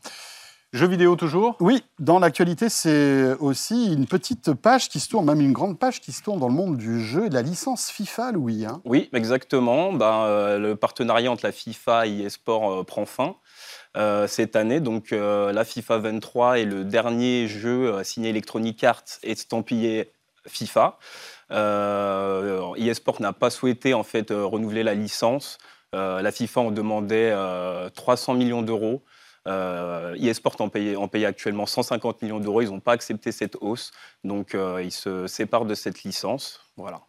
Jeux 0.75 0.87
vidéo 0.87 1.17
toujours? 1.17 1.57
Oui, 1.61 1.83
dans 1.99 2.19
l'actualité, 2.19 2.69
c'est 2.69 3.33
aussi 3.41 3.91
une 3.91 4.07
petite 4.07 4.53
page 4.53 4.91
qui 4.91 5.01
se 5.01 5.09
tourne, 5.09 5.25
même 5.25 5.41
une 5.41 5.55
grande 5.55 5.79
page 5.79 5.99
qui 6.03 6.13
se 6.13 6.23
tourne 6.23 6.39
dans 6.39 6.49
le 6.49 6.55
monde 6.55 6.77
du 6.77 7.03
jeu 7.03 7.25
et 7.25 7.29
de 7.31 7.35
la 7.35 7.41
licence 7.41 7.91
FIFA, 7.91 8.33
Louis. 8.33 8.67
hein. 8.67 8.83
Oui, 8.85 9.09
exactement. 9.15 9.95
Ben, 9.95 10.25
euh, 10.25 10.59
le 10.59 10.77
partenariat 10.77 11.33
entre 11.33 11.47
la 11.47 11.53
FIFA 11.53 12.07
et 12.07 12.21
eSport 12.21 12.71
euh, 12.71 12.85
prend 12.85 13.07
fin 13.07 13.37
euh, 13.97 14.27
cette 14.27 14.57
année. 14.57 14.81
Donc, 14.81 15.13
euh, 15.13 15.53
la 15.55 15.65
FIFA 15.65 15.99
23 15.99 16.59
est 16.59 16.65
le 16.67 16.85
dernier 16.85 17.49
jeu 17.49 17.95
euh, 17.95 18.05
signé 18.05 18.29
Electronic 18.29 18.85
Arts 18.85 19.05
et 19.23 19.31
estampillé 19.33 20.13
FIFA. 20.47 20.99
Euh, 21.51 22.75
eSport 22.75 23.23
n'a 23.23 23.33
pas 23.33 23.49
souhaité 23.49 23.95
en 23.95 24.03
fait 24.03 24.31
euh, 24.31 24.45
renouveler 24.45 24.83
la 24.83 24.93
licence. 24.93 25.57
Euh, 25.95 26.21
la 26.21 26.31
FIFA 26.31 26.61
en 26.61 26.71
demandait 26.73 27.31
euh, 27.33 27.89
300 27.89 28.35
millions 28.35 28.61
d'euros. 28.61 29.01
Euh, 29.49 30.15
eSport 30.21 30.57
en 30.61 30.69
paye, 30.69 30.95
en 30.97 31.09
paye 31.09 31.25
actuellement 31.25 31.65
150 31.67 32.23
millions 32.23 32.39
d'euros. 32.41 32.61
Ils 32.63 32.69
n'ont 32.71 32.81
pas 32.81 32.93
accepté 32.93 33.33
cette 33.33 33.57
hausse. 33.61 33.93
Donc, 34.23 34.55
euh, 34.55 34.83
ils 34.83 34.93
se 34.93 35.27
séparent 35.27 35.65
de 35.65 35.75
cette 35.75 36.03
licence. 36.05 36.61
Voilà. 36.77 37.01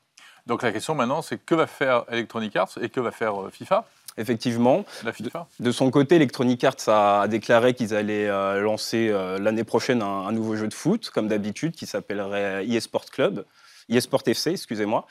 Donc 0.47 0.63
la 0.63 0.71
question 0.71 0.95
maintenant, 0.95 1.21
c'est 1.21 1.37
que 1.37 1.53
va 1.53 1.67
faire 1.67 2.05
Electronic 2.09 2.55
Arts 2.55 2.71
et 2.81 2.89
que 2.89 2.99
va 3.01 3.11
faire 3.11 3.39
euh, 3.41 3.49
FIFA? 3.51 3.85
Effectivement, 4.17 4.83
La 5.03 5.13
FIFA? 5.13 5.47
De 5.59 5.71
son 5.71 5.91
côté, 5.91 6.15
Electronic 6.15 6.63
Arts 6.63 6.87
a 6.87 7.27
déclaré 7.27 7.73
qu'ils 7.73 7.93
allaient 7.93 8.27
euh, 8.27 8.59
lancer 8.61 9.09
euh, 9.11 9.37
l'année 9.37 9.63
prochaine 9.63 10.01
un, 10.01 10.27
un 10.27 10.31
nouveau 10.31 10.55
jeu 10.55 10.67
de 10.67 10.73
foot, 10.73 11.09
comme 11.11 11.27
d'habitude, 11.27 11.73
qui 11.75 11.85
s'appellerait 11.85 12.65
eSport 12.67 13.05
Club, 13.11 13.45
eSport 13.89 14.23
FC, 14.25 14.51
excusez-moi. 14.51 15.05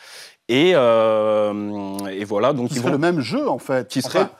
Et, 0.49 0.73
euh, 0.75 1.99
et 2.09 2.25
voilà, 2.25 2.53
donc 2.53 2.69
Qui 2.69 2.75
ils 2.75 2.79
serait 2.79 2.89
vont- 2.89 2.93
le 2.93 2.99
même 2.99 3.21
jeu, 3.21 3.49
en 3.49 3.59
fait. 3.59 3.89
Qui 3.89 4.01
Enfin, 4.05 4.31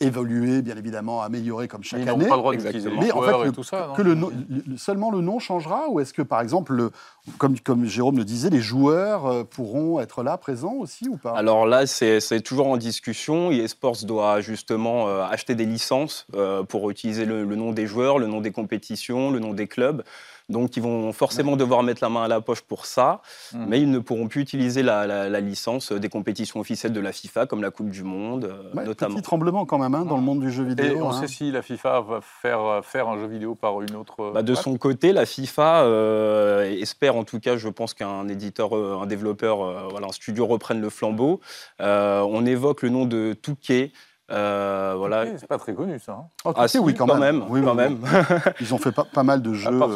évolué, 0.00 0.62
bien 0.62 0.76
évidemment, 0.76 1.22
amélioré 1.22 1.66
comme 1.68 1.82
chaque 1.82 2.00
Ils 2.00 2.06
n'ont 2.06 2.14
année. 2.14 2.26
pas 2.26 2.34
le 2.36 2.40
droit 2.40 2.52
d'utiliser 2.52 2.76
exactement. 2.88 3.00
les 3.02 3.06
Mais 3.08 3.12
en 3.12 3.22
fait, 3.22 3.42
et 3.42 3.44
le- 3.46 3.52
tout 3.52 3.62
ça. 3.64 3.86
non 3.88 3.94
que 3.94 4.02
le, 4.02 4.14
nom- 4.14 4.30
le- 4.48 4.76
seulement 4.76 5.10
le 5.10 5.20
nom 5.20 5.38
changera 5.40 5.88
ou 5.88 5.98
est-ce 6.00 6.12
que, 6.12 6.22
par 6.22 6.40
exemple, 6.40 6.72
le- 6.74 6.90
comme, 7.38 7.58
comme 7.58 7.84
Jérôme 7.84 8.16
le 8.18 8.24
disait, 8.24 8.48
les 8.50 8.60
joueurs 8.60 9.26
euh, 9.26 9.44
pourront 9.44 9.98
être 10.00 10.22
là, 10.22 10.36
présents 10.36 10.74
aussi 10.74 11.08
ou 11.08 11.16
pas? 11.16 11.32
Alors 11.32 11.66
là, 11.66 11.86
c'est 11.86 12.20
c'est 12.20 12.40
toujours 12.40 12.68
en 12.68 12.76
discussion. 12.76 13.50
eSports 13.50 14.04
doit 14.04 14.40
justement 14.40 15.08
euh, 15.08 15.24
acheter 15.24 15.54
des 15.54 15.66
licences 15.66 16.26
euh, 16.34 16.62
pour 16.62 16.88
utiliser 16.90 17.24
le, 17.24 17.44
le 17.44 17.56
nom 17.56 17.72
des 17.72 17.86
joueurs, 17.86 18.18
le 18.18 18.26
nom 18.28 18.40
des 18.40 18.52
compétitions, 18.52 19.30
le 19.30 19.40
nom 19.40 19.52
des 19.52 19.66
clubs. 19.66 20.04
Donc, 20.48 20.76
ils 20.76 20.82
vont 20.82 21.12
forcément 21.12 21.56
devoir 21.56 21.82
mettre 21.82 22.02
la 22.02 22.08
main 22.08 22.22
à 22.22 22.28
la 22.28 22.40
poche 22.40 22.62
pour 22.62 22.86
ça, 22.86 23.20
Hmm. 23.52 23.66
mais 23.68 23.80
ils 23.80 23.90
ne 23.90 23.98
pourront 23.98 24.28
plus 24.28 24.40
utiliser 24.40 24.82
la, 24.82 25.06
la- 25.06 25.28
la 25.28 25.40
licence 25.40 25.92
des 25.92 26.08
compétitions 26.08 26.58
officielles 26.60 26.92
de 26.92 27.00
la 27.00 27.12
FIFA, 27.12 27.46
comme 27.46 27.60
la 27.60 27.70
Coupe 27.70 27.90
du 27.90 28.02
Monde, 28.02 28.44
euh, 28.46 28.74
Ouais, 28.76 28.84
notamment. 28.84 29.14
Petit 29.14 29.22
tremblement 29.22 29.66
quand 29.66 29.78
même 29.78 29.94
hein, 29.94 30.04
dans 30.06 30.16
le 30.16 30.22
monde 30.22 30.40
du 30.40 30.50
jeu 30.50 30.64
vidéo. 30.64 30.86
Et 30.96 31.02
on 31.02 31.10
hein. 31.10 31.20
sait 31.20 31.26
si 31.26 31.50
la 31.52 31.60
FIFA 31.62 32.00
va 32.00 32.20
faire, 32.22 32.60
euh, 32.60 32.82
faire 32.82 33.08
un 33.08 33.18
jeu 33.18 33.26
vidéo 33.26 33.54
par 33.54 33.80
une 33.82 33.94
autre. 33.94 34.32
Bah, 34.32 34.42
de 34.42 34.54
son 34.54 34.76
côté, 34.78 35.12
la 35.12 35.26
FIFA 35.26 35.82
euh, 35.82 36.62
espère, 36.80 37.16
en 37.16 37.24
tout 37.24 37.40
cas, 37.40 37.56
je 37.56 37.68
pense 37.68 37.92
qu'un 37.94 38.26
éditeur, 38.28 38.72
un 38.74 39.06
développeur, 39.06 39.62
euh, 39.62 39.88
voilà, 39.90 40.06
un 40.08 40.12
studio 40.12 40.46
reprenne 40.46 40.80
le 40.80 40.90
flambeau. 40.90 41.40
Euh, 41.80 42.20
on 42.28 42.46
évoque 42.46 42.82
le 42.82 42.88
nom 42.88 43.04
de 43.04 43.34
Touquet. 43.40 43.92
Euh, 44.30 44.94
voilà. 44.96 45.24
C'est 45.38 45.46
pas 45.46 45.58
très 45.58 45.74
connu 45.74 45.98
ça. 45.98 46.12
hein. 46.12 46.24
Oh, 46.44 46.52
Ah, 46.56 46.62
tu 46.64 46.68
sais, 46.72 46.78
oui, 46.78 46.94
quand, 46.94 47.06
même. 47.18 47.44
Oui, 47.48 47.62
quand 47.62 47.70
oui, 47.70 47.76
même. 47.76 47.98
oui. 48.02 48.08
Ils 48.60 48.74
ont 48.74 48.78
fait 48.78 48.92
pas, 48.92 49.04
pas 49.04 49.22
mal 49.22 49.40
de 49.40 49.54
jeux. 49.54 49.70
la- 49.70 49.86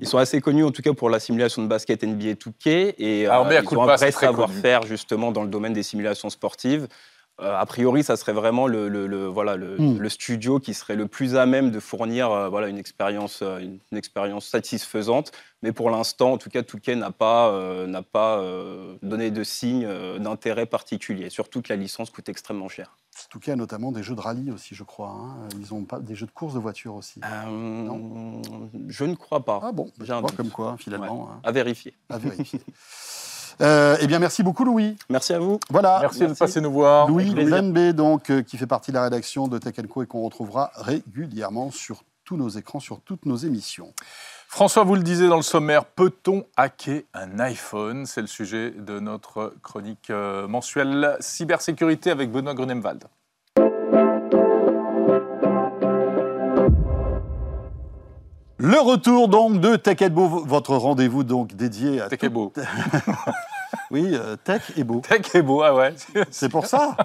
Ils 0.00 0.08
sont 0.08 0.18
assez 0.18 0.40
connus, 0.40 0.64
en 0.64 0.70
tout 0.70 0.82
cas, 0.82 0.92
pour 0.94 1.10
la 1.10 1.20
simulation 1.20 1.62
de 1.62 1.68
basket 1.68 2.02
NBA 2.02 2.36
Touquet. 2.36 2.94
Et 2.98 3.26
Alors, 3.26 3.46
euh, 3.46 3.60
ils 3.62 3.76
ont 3.78 3.82
un 3.82 3.96
vrai 3.96 4.10
savoir-faire, 4.10 4.82
justement, 4.82 5.32
dans 5.32 5.42
le 5.42 5.48
domaine 5.48 5.72
des 5.74 5.82
simulations 5.82 6.30
sportives. 6.30 6.88
Euh, 7.40 7.56
a 7.58 7.66
priori, 7.66 8.04
ça 8.04 8.16
serait 8.16 8.32
vraiment 8.32 8.68
le, 8.68 8.88
le- 8.88 9.08
le- 9.08 9.26
voilà, 9.26 9.56
le, 9.56 9.76
Hmm. 9.76 9.98
le 9.98 10.08
studio 10.08 10.60
qui 10.60 10.72
serait 10.72 10.94
le 10.94 11.08
plus 11.08 11.34
à 11.34 11.46
même 11.46 11.72
de 11.72 11.80
fournir 11.80 12.30
euh, 12.30 12.48
voilà, 12.48 12.68
une, 12.68 12.78
expérience, 12.78 13.40
euh, 13.42 13.58
une, 13.58 13.78
une 13.90 13.98
expérience 13.98 14.46
satisfaisante. 14.46 15.32
Mais 15.62 15.72
pour 15.72 15.90
l'instant, 15.90 16.32
en 16.34 16.38
tout 16.38 16.48
cas, 16.48 16.62
Touquet 16.62 16.94
n'a 16.94 17.10
pas, 17.10 17.48
euh, 17.50 17.88
n'a 17.88 18.02
pas 18.02 18.38
euh, 18.38 18.94
donné 19.02 19.32
de 19.32 19.42
signe 19.42 19.84
euh, 19.84 20.18
d'intérêt 20.20 20.66
particulier. 20.66 21.28
Surtout 21.28 21.60
que 21.60 21.70
la 21.70 21.76
licence 21.76 22.10
coûte 22.10 22.28
extrêmement 22.28 22.68
cher. 22.68 22.96
Tout 23.30 23.40
cas, 23.40 23.56
notamment 23.56 23.90
des 23.90 24.02
jeux 24.04 24.14
de 24.14 24.20
rallye 24.20 24.50
aussi, 24.52 24.74
je 24.76 24.82
crois. 24.84 25.08
hein. 25.10 25.48
Ils 25.58 25.72
ont 25.74 25.82
pas 25.84 25.98
des 26.00 26.14
jeux 26.14 26.26
de 26.26 26.30
course 26.32 26.54
de 26.54 26.58
voiture 26.60 26.94
aussi. 26.94 27.20
Euh, 27.24 28.42
je 28.88 29.04
ne 29.04 29.14
crois 29.14 29.44
pas. 29.44 29.60
Ah 29.62 29.72
bon, 29.72 29.90
J'ai 30.00 30.12
un 30.12 30.20
doute. 30.22 30.36
comme 30.36 30.50
quoi, 30.50 30.76
finalement, 30.78 31.30
hein, 31.32 31.40
À 31.42 31.50
vérifier. 31.52 31.94
à 32.10 32.18
vérifier. 32.18 32.60
Euh, 33.60 33.96
eh 34.00 34.06
bien, 34.06 34.18
merci 34.18 34.42
beaucoup, 34.42 34.64
Louis. 34.64 34.96
Merci 35.08 35.32
à 35.32 35.38
vous. 35.38 35.60
Voilà. 35.70 35.98
Merci, 36.00 36.26
de 36.26 36.34
passer 36.34 36.60
nous 36.60 36.72
voir. 36.72 37.08
Louis. 37.08 37.34
Zenbe, 37.46 37.92
donc, 37.92 38.30
euh, 38.30 38.42
qui 38.42 38.56
fait 38.56 38.66
partie 38.66 38.90
de 38.90 38.96
la 38.96 39.04
rédaction 39.04 39.48
de 39.48 39.58
Tech 39.58 39.74
Co 39.88 40.02
et 40.02 40.06
qu'on 40.06 40.22
retrouvera 40.22 40.70
régulièrement 40.76 41.70
sur 41.70 42.02
tous 42.24 42.36
nos 42.36 42.48
écrans, 42.48 42.80
sur 42.80 43.00
toutes 43.00 43.26
nos 43.26 43.36
émissions. 43.36 43.92
François, 44.48 44.84
vous 44.84 44.94
le 44.94 45.02
disiez 45.02 45.28
dans 45.28 45.36
le 45.36 45.42
sommaire, 45.42 45.84
peut-on 45.84 46.44
hacker 46.56 47.02
un 47.12 47.38
iPhone? 47.40 48.06
C'est 48.06 48.20
le 48.20 48.26
sujet 48.26 48.70
de 48.70 49.00
notre 49.00 49.54
chronique 49.62 50.10
euh, 50.10 50.46
mensuelle 50.46 51.16
cybersécurité 51.20 52.10
avec 52.10 52.30
Benoît 52.30 52.54
Grunemwald. 52.54 53.04
Le 58.58 58.80
retour 58.80 59.28
donc 59.28 59.60
de 59.60 59.76
Tech 59.76 60.00
et 60.00 60.08
Beau, 60.08 60.26
votre 60.26 60.76
rendez-vous 60.76 61.22
donc 61.24 61.54
dédié 61.54 62.00
à 62.00 62.08
Tech 62.08 62.30
beau. 62.30 62.52
oui 63.94 64.10
euh, 64.14 64.36
Tech 64.36 64.72
et 64.76 64.82
Beau. 64.84 65.00
Tech 65.08 65.34
est 65.34 65.42
beau, 65.42 65.62
ah 65.62 65.72
ouais. 65.74 65.94
C'est 66.30 66.48
pour 66.48 66.66
ça. 66.66 66.96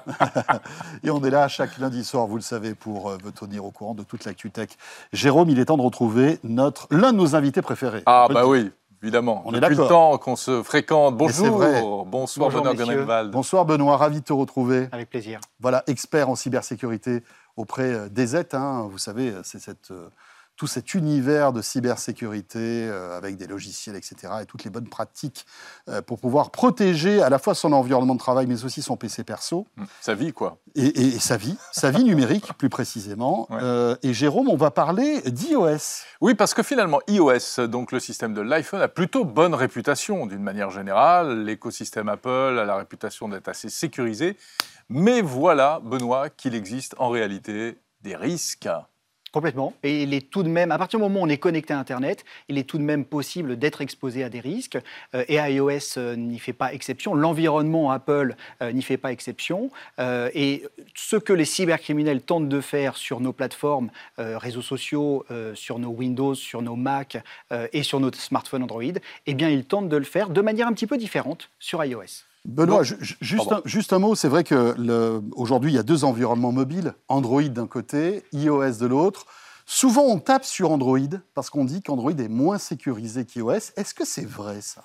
Et 1.04 1.12
on 1.12 1.24
est 1.24 1.30
là 1.30 1.48
chaque 1.48 1.78
lundi 1.78 2.04
soir, 2.04 2.26
vous 2.28 2.36
le 2.36 2.42
savez, 2.42 2.74
pour 2.74 3.10
euh, 3.10 3.18
vous 3.24 3.32
tenir 3.32 3.64
au 3.64 3.70
courant 3.72 3.94
de 3.94 4.04
toute 4.04 4.26
l'actu 4.26 4.50
tech. 4.50 4.70
Jérôme, 5.14 5.50
il 5.50 5.60
est 5.60 5.66
temps 5.66 5.78
de 5.78 5.84
retrouver 5.84 6.40
notre 6.44 6.88
l'un 6.90 7.12
de 7.14 7.18
nos 7.18 7.36
invités 7.36 7.62
préférés. 7.62 8.02
Ah 8.08 8.26
bah 8.28 8.42
le 8.42 8.46
dire. 8.46 8.50
oui, 8.50 8.72
évidemment. 9.04 9.44
On 9.46 9.52
est 9.54 9.60
Depuis 9.60 9.70
le 9.76 9.84
d'accord. 9.84 9.90
temps 9.90 10.18
qu'on 10.18 10.36
se 10.36 10.64
fréquente. 10.64 11.16
C'est 11.32 11.48
vrai. 11.48 11.74
Bonjour. 11.82 12.06
Bonsoir 12.08 12.50
Bonjour, 12.50 12.64
Benoît. 12.64 12.84
Grunemwald. 12.86 13.32
Bonsoir 13.32 13.66
Benoît, 13.66 13.98
ravi 13.98 14.20
de 14.22 14.26
te 14.26 14.34
retrouver. 14.34 14.88
Avec 14.92 15.10
plaisir. 15.10 15.40
Voilà, 15.60 15.84
expert 15.88 16.30
en 16.30 16.36
cybersécurité 16.36 17.24
auprès 17.56 17.94
euh, 17.94 18.10
d'EZ. 18.10 18.46
hein. 18.54 18.88
Vous 18.90 18.98
savez, 18.98 19.34
c'est 19.44 19.60
cette, 19.60 19.92
euh, 19.92 20.10
tout 20.60 20.68
cet 20.68 20.94
univers 20.94 21.54
de 21.54 21.62
cybersécurité 21.62 22.60
euh, 22.88 23.18
avec 23.18 23.38
des 23.38 23.48
logiciels, 23.48 23.96
etc. 23.96 24.34
et 24.42 24.46
toutes 24.46 24.66
les 24.66 24.70
bonnes 24.70 24.90
pratiques 24.90 25.46
euh, 25.88 26.02
pour 26.02 26.20
pouvoir 26.20 26.52
protéger 26.52 27.22
à 27.22 27.30
la 27.30 27.40
fois 27.40 27.56
son 27.56 27.72
environnement 27.72 28.14
de 28.14 28.20
travail, 28.20 28.46
mais 28.46 28.66
aussi 28.66 28.82
son 28.82 28.98
PC 28.98 29.24
perso 29.24 29.66
Hum, 29.78 29.88
Sa 30.02 30.16
vie, 30.16 30.34
quoi. 30.34 30.58
et, 30.76 30.86
et- 30.86 31.16
et 31.16 31.20
sa 31.20 31.38
vie, 31.38 31.56
sa 31.72 31.92
vie 31.92 32.04
numérique 32.04 32.54
plus 32.58 32.68
précisément. 32.70 33.48
Ouais. 33.50 33.58
Euh, 33.62 33.96
et 34.04 34.14
Jérôme, 34.14 34.50
on 34.50 34.58
va 34.58 34.70
parler 34.70 35.22
d'iOS. 35.22 36.04
Oui, 36.20 36.36
parce 36.36 36.54
que 36.54 36.62
finalement, 36.62 37.00
iOS, 37.08 37.68
donc 37.68 37.94
le 37.94 38.02
système 38.02 38.34
de 38.34 38.42
l'iPhone, 38.42 38.82
a 38.82 38.90
plutôt 38.90 39.24
bonne 39.24 39.54
réputation 39.56 40.26
d'une 40.26 40.44
manière 40.44 40.72
générale. 40.72 41.44
L'écosystème 41.46 42.10
Apple 42.10 42.58
a 42.60 42.66
la 42.66 42.76
réputation 42.76 43.30
d'être 43.30 43.48
assez 43.48 43.70
sécurisé. 43.70 44.36
Mais 44.90 45.22
voilà, 45.22 45.80
Benoît, 45.84 46.30
qu'il 46.30 46.54
existe 46.54 46.96
en 46.98 47.08
réalité 47.10 47.78
des 48.02 48.16
risques. 48.18 48.68
Complètement. 49.32 49.74
Et 49.84 50.04
il 50.04 50.14
est 50.14 50.30
tout 50.30 50.42
de 50.42 50.50
même, 50.50 50.72
à 50.72 50.78
partir 50.78 50.98
du 50.98 51.04
moment 51.04 51.22
où 51.22 51.24
on 51.24 51.30
est 51.30 51.38
connecté 51.38 51.74
à 51.74 51.80
Internet, 51.80 52.26
il 52.48 52.58
est 52.58 52.64
tout 52.64 52.78
de 52.78 52.84
même 52.84 53.06
possible 53.06 53.58
d'être 53.58 53.82
exposé 53.82 54.24
à 54.24 54.30
des 54.30 54.40
risques. 54.40 54.78
Euh, 55.14 55.24
et 55.28 55.36
iOS 55.36 55.98
euh, 55.98 56.16
n'y 56.16 56.40
fait 56.40 56.54
pas 56.54 56.74
exception. 56.74 57.14
L'environnement 57.14 57.92
Apple 57.92 58.36
euh, 58.62 58.72
n'y 58.72 58.82
fait 58.82 58.98
pas 58.98 59.12
exception. 59.12 59.70
Et 60.00 60.64
ce 60.96 61.16
que 61.16 61.34
les 61.34 61.46
cybercriminels 61.46 62.22
tentent 62.22 62.50
de 62.50 62.62
faire 62.62 62.96
sur 62.96 63.20
nos 63.20 63.34
plateformes, 63.34 63.90
réseaux 64.18 64.62
sociaux, 64.62 65.26
sur 65.54 65.80
nos 65.80 65.90
Windows, 65.90 66.36
sur 66.36 66.62
nos 66.62 66.76
Mac 66.76 67.18
et 67.74 67.84
sur 67.84 68.00
nos 68.00 68.12
smartphones 68.12 68.64
Android, 68.64 68.84
eh 69.28 69.34
bien, 69.34 69.50
ils 69.50 69.66
tentent 69.66 69.90
de 69.90 69.98
le 69.98 70.04
faire 70.04 70.30
de 70.30 70.42
manière 70.42 70.68
un 70.68 70.74
petit 70.74 70.88
peu 70.88 70.98
différente 70.98 71.50
sur 71.60 71.84
iOS. 71.84 72.29
Benoît, 72.50 72.84
juste, 72.84 73.52
un, 73.52 73.62
juste 73.66 73.94
un 73.94 74.00
mot, 74.00 74.16
c'est 74.16 74.28
vrai 74.28 74.44
que 74.44 74.76
le- 74.78 75.22
aujourd'hui, 75.36 75.72
il 75.72 75.76
y 75.76 75.80
a 75.80 75.84
deux 75.84 76.04
environnements 76.04 76.52
mobiles, 76.52 76.94
Android 77.08 77.44
d'un 77.44 77.68
côté, 77.68 78.24
iOS 78.34 78.78
de 78.80 78.86
l'autre. 78.88 79.26
Souvent, 79.66 80.04
on 80.04 80.20
tape 80.20 80.46
sur 80.46 80.72
Android 80.72 81.00
parce 81.36 81.50
qu'on 81.50 81.64
dit 81.64 81.82
qu'Android 81.84 82.12
est 82.12 82.28
moins 82.28 82.58
sécurisé 82.58 83.26
qu'iOS. 83.26 83.72
Est-ce 83.78 83.94
que 83.94 84.04
c'est 84.06 84.26
vrai, 84.28 84.62
ça? 84.62 84.84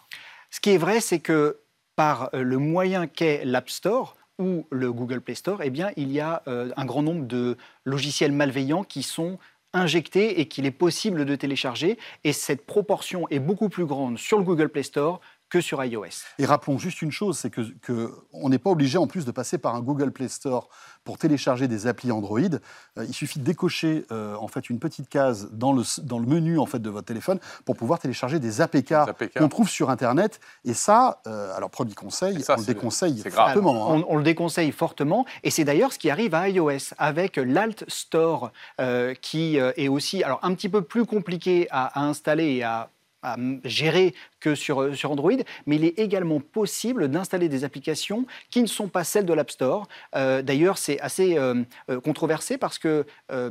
Ce 0.50 0.60
qui 0.60 0.70
est 0.70 0.78
vrai, 0.78 1.00
c'est 1.00 1.20
que 1.20 1.58
par 1.96 2.30
euh, 2.34 2.42
le 2.42 2.58
moyen 2.58 3.06
qu'est 3.06 3.44
l'App 3.44 3.70
Store 3.70 4.16
ou 4.38 4.66
le 4.70 4.92
Google 4.92 5.20
Play 5.20 5.36
Store, 5.36 5.62
eh 5.62 5.70
bien, 5.70 5.90
il 5.96 6.10
y 6.12 6.20
a 6.20 6.42
euh, 6.48 6.70
un 6.76 6.84
grand 6.84 7.02
nombre 7.02 7.26
de 7.26 7.56
logiciels 7.84 8.32
malveillants 8.32 8.84
qui 8.84 9.02
sont 9.02 9.38
injectés 9.72 10.40
et 10.40 10.46
qu'il 10.48 10.66
est 10.66 10.70
possible 10.70 11.24
de 11.24 11.34
télécharger. 11.34 11.98
Et 12.22 12.32
cette 12.32 12.66
proportion 12.66 13.26
est 13.30 13.38
beaucoup 13.40 13.68
plus 13.68 13.86
grande 13.86 14.18
sur 14.18 14.38
le 14.38 14.44
Google 14.44 14.68
Play 14.68 14.82
Store 14.82 15.20
que 15.54 15.60
sur 15.60 15.84
iOS. 15.84 16.04
Et 16.40 16.46
rappelons 16.46 16.78
juste 16.78 17.00
une 17.00 17.12
chose, 17.12 17.38
c'est 17.38 17.50
que, 17.50 17.60
que 17.80 18.12
on 18.32 18.48
n'est 18.48 18.58
pas 18.58 18.70
obligé 18.70 18.98
en 18.98 19.06
plus 19.06 19.24
de 19.24 19.30
passer 19.30 19.56
par 19.56 19.76
un 19.76 19.80
Google 19.88 20.10
Play 20.10 20.26
Store 20.26 20.68
pour 21.04 21.16
télécharger 21.16 21.68
des 21.68 21.86
applis 21.86 22.10
Android. 22.10 22.40
Euh, 22.98 23.04
il 23.06 23.14
suffit 23.14 23.38
de 23.38 23.44
décocher 23.44 24.04
euh, 24.10 24.34
en 24.34 24.48
fait 24.48 24.68
une 24.68 24.80
petite 24.80 25.08
case 25.08 25.48
dans 25.52 25.72
le, 25.72 25.82
dans 26.02 26.18
le 26.18 26.26
menu 26.26 26.58
en 26.58 26.66
fait 26.66 26.80
de 26.80 26.90
votre 26.90 27.06
téléphone 27.06 27.38
pour 27.64 27.76
pouvoir 27.76 28.00
télécharger 28.00 28.40
des 28.40 28.60
APK, 28.60 28.92
APK. 28.92 29.38
qu'on 29.38 29.48
trouve 29.48 29.68
sur 29.68 29.90
Internet. 29.90 30.40
Et 30.64 30.74
ça, 30.74 31.20
euh, 31.28 31.54
alors 31.56 31.70
premier 31.70 31.94
conseil, 31.94 32.42
ça, 32.42 32.54
on 32.56 32.60
le 32.60 32.66
déconseille 32.66 33.22
fortement. 33.30 33.92
hein. 33.92 34.02
On, 34.08 34.14
on 34.14 34.16
le 34.16 34.24
déconseille 34.24 34.72
fortement, 34.72 35.24
et 35.44 35.50
c'est 35.50 35.64
d'ailleurs 35.64 35.92
ce 35.92 35.98
qui 36.00 36.10
arrive 36.10 36.34
à 36.34 36.48
iOS 36.48 36.94
avec 36.98 37.36
l'Alt 37.36 37.84
Store, 37.86 38.50
euh, 38.80 39.14
qui 39.14 39.60
euh, 39.60 39.70
est 39.76 39.86
aussi 39.88 40.24
alors, 40.24 40.40
un 40.42 40.52
petit 40.54 40.68
peu 40.68 40.82
plus 40.82 41.06
compliqué 41.06 41.68
à, 41.70 42.00
à 42.00 42.02
installer 42.04 42.54
et 42.56 42.62
à, 42.64 42.90
à 43.24 43.36
gérer 43.64 44.14
que 44.40 44.54
sur, 44.54 44.82
euh, 44.82 44.94
sur 44.94 45.10
Android, 45.10 45.32
mais 45.66 45.76
il 45.76 45.84
est 45.84 45.98
également 45.98 46.40
possible 46.40 47.08
d'installer 47.08 47.48
des 47.48 47.64
applications 47.64 48.26
qui 48.50 48.62
ne 48.62 48.66
sont 48.66 48.88
pas 48.88 49.04
celles 49.04 49.26
de 49.26 49.32
l'App 49.32 49.50
Store. 49.50 49.88
Euh, 50.14 50.42
d'ailleurs, 50.42 50.78
c'est 50.78 51.00
assez 51.00 51.36
euh, 51.38 51.64
controversé 52.02 52.58
parce 52.58 52.78
que 52.78 53.06
euh, 53.32 53.50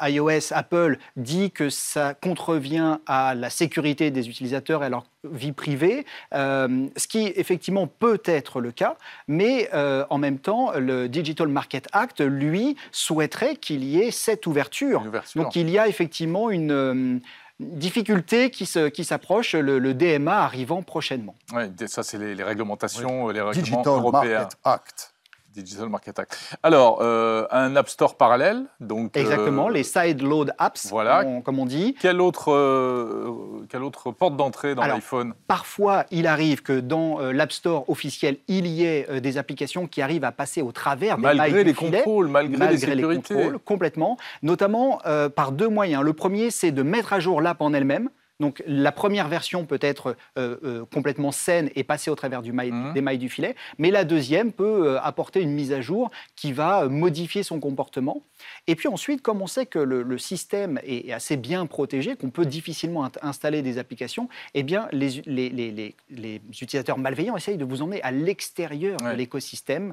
iOS, 0.00 0.52
Apple 0.52 0.98
dit 1.16 1.50
que 1.50 1.70
ça 1.70 2.14
contrevient 2.14 2.98
à 3.06 3.34
la 3.34 3.50
sécurité 3.50 4.10
des 4.10 4.28
utilisateurs 4.28 4.82
et 4.82 4.86
à 4.86 4.88
leur 4.88 5.04
vie 5.24 5.52
privée, 5.52 6.06
ce 6.32 7.06
qui 7.06 7.26
effectivement 7.36 7.86
peut 7.86 8.22
être 8.24 8.60
le 8.60 8.72
cas, 8.72 8.96
mais 9.28 9.68
en 9.74 10.16
même 10.16 10.38
temps, 10.38 10.72
le 10.78 11.08
Digital 11.08 11.48
Market 11.48 11.88
Act, 11.92 12.20
lui, 12.20 12.76
souhaiterait 12.90 13.56
qu'il 13.56 13.84
y 13.84 14.00
ait 14.00 14.10
cette 14.10 14.46
ouverture. 14.46 15.04
Donc 15.36 15.56
il 15.56 15.68
y 15.68 15.78
a 15.78 15.88
effectivement 15.88 16.50
une 16.50 17.20
difficulté 17.60 18.50
qui 18.50 18.66
se- 18.66 18.88
qui 18.88 19.04
s'approche, 19.04 19.54
le, 19.54 19.78
le 19.78 19.94
DMA 19.94 20.34
arrivant 20.44 20.82
prochainement. 20.82 21.34
Ouais, 21.52 21.70
ça, 21.86 22.02
c'est 22.02 22.18
les, 22.18 22.34
les 22.34 22.42
réglementations, 22.44 23.28
les 23.28 23.40
règlements 23.40 23.52
Digital 23.52 23.86
européens. 23.86 24.40
Market 24.40 24.58
Act. 24.64 25.14
Digital 25.62 25.88
Market 25.88 26.18
Act. 26.18 26.38
Alors, 26.62 26.98
euh, 27.02 27.46
un 27.50 27.74
App 27.76 27.88
Store 27.88 28.16
parallèle, 28.16 28.64
donc. 28.80 29.16
Exactement, 29.16 29.68
euh, 29.68 29.72
les 29.72 29.82
side 29.82 30.22
load 30.22 30.52
apps, 30.58 30.88
voilà. 30.90 31.22
comme 31.24 31.32
on- 31.34 31.40
comme 31.42 31.58
on 31.58 31.66
dit. 31.66 31.94
Quelle 32.00 32.20
autre, 32.20 32.52
euh, 32.52 33.64
quelle 33.68 33.82
autre 33.82 34.10
porte 34.12 34.36
d'entrée 34.36 34.74
dans 34.74 34.82
l'iPhone? 34.86 35.34
Parfois, 35.46 36.04
il 36.10 36.26
arrive 36.26 36.62
que 36.62 36.80
dans 36.80 37.18
l'App 37.20 37.52
Store 37.52 37.88
officiel, 37.88 38.36
il 38.48 38.66
y 38.66 38.84
ait 38.84 39.20
des 39.20 39.38
applications 39.38 39.86
qui 39.86 40.02
arrivent 40.02 40.24
à 40.24 40.32
passer 40.32 40.62
au 40.62 40.72
travers 40.72 41.16
des 41.16 41.22
mailles 41.22 41.36
Malgré 41.38 41.64
du 41.64 41.70
les 41.70 41.74
filet, 41.74 41.98
contrôles, 41.98 42.28
malgré, 42.28 42.68
les 42.68 42.78
sécurités. 42.78 43.34
contrôles, 43.34 43.58
complètement, 43.58 44.16
notamment 44.42 45.00
par 45.34 45.52
deux 45.52 45.68
moyens. 45.68 46.02
Le 46.02 46.12
premier, 46.12 46.50
c'est 46.50 46.70
de 46.72 46.82
mettre 46.82 47.12
à 47.12 47.20
jour 47.20 47.40
l'app 47.40 47.60
en 47.60 47.72
elle-même. 47.72 48.10
Donc 48.40 48.62
la 48.66 48.90
première 48.90 49.28
version 49.28 49.64
peut 49.66 49.78
être 49.82 50.16
euh, 50.38 50.56
euh, 50.64 50.84
complètement 50.92 51.30
saine 51.30 51.70
et 51.76 51.84
passer 51.84 52.10
au 52.10 52.14
travers 52.16 52.42
du 52.42 52.52
maille- 52.52 52.72
Mhm. 52.72 52.92
des 52.94 53.00
mailles 53.02 53.18
du 53.18 53.28
filet, 53.28 53.54
mais 53.78 53.90
la 53.90 54.04
deuxième 54.04 54.50
peut 54.52 54.88
euh, 54.88 55.00
apporter 55.00 55.40
une 55.42 55.52
mise 55.52 55.72
à 55.72 55.80
jour 55.80 56.10
qui 56.36 56.52
va 56.52 56.88
modifier 56.88 57.42
son 57.42 57.60
comportement. 57.60 58.22
Et 58.66 58.74
puis 58.74 58.88
ensuite, 58.88 59.22
comme 59.22 59.42
on 59.42 59.46
sait 59.46 59.66
que 59.66 59.78
le, 59.78 60.02
le 60.02 60.18
système 60.18 60.80
est, 60.84 61.12
assez 61.12 61.36
bien 61.36 61.66
protégé, 61.66 62.16
qu'on 62.16 62.30
peut 62.30 62.46
difficilement 62.46 63.08
installer 63.22 63.62
des 63.62 63.78
applications, 63.78 64.28
eh 64.54 64.62
bien 64.62 64.88
les, 64.92 65.18
u- 65.18 65.22
les- 65.26 65.50
les- 65.50 65.70
les- 65.70 65.94
les 66.10 66.36
utilisateurs 66.50 66.98
malveillants 66.98 67.36
essayent 67.36 67.58
de 67.58 67.64
vous 67.64 67.82
emmener 67.82 68.02
à 68.02 68.10
l'extérieur 68.10 68.96
Ouais. 69.02 69.12
de 69.12 69.16
l'écosystème 69.18 69.92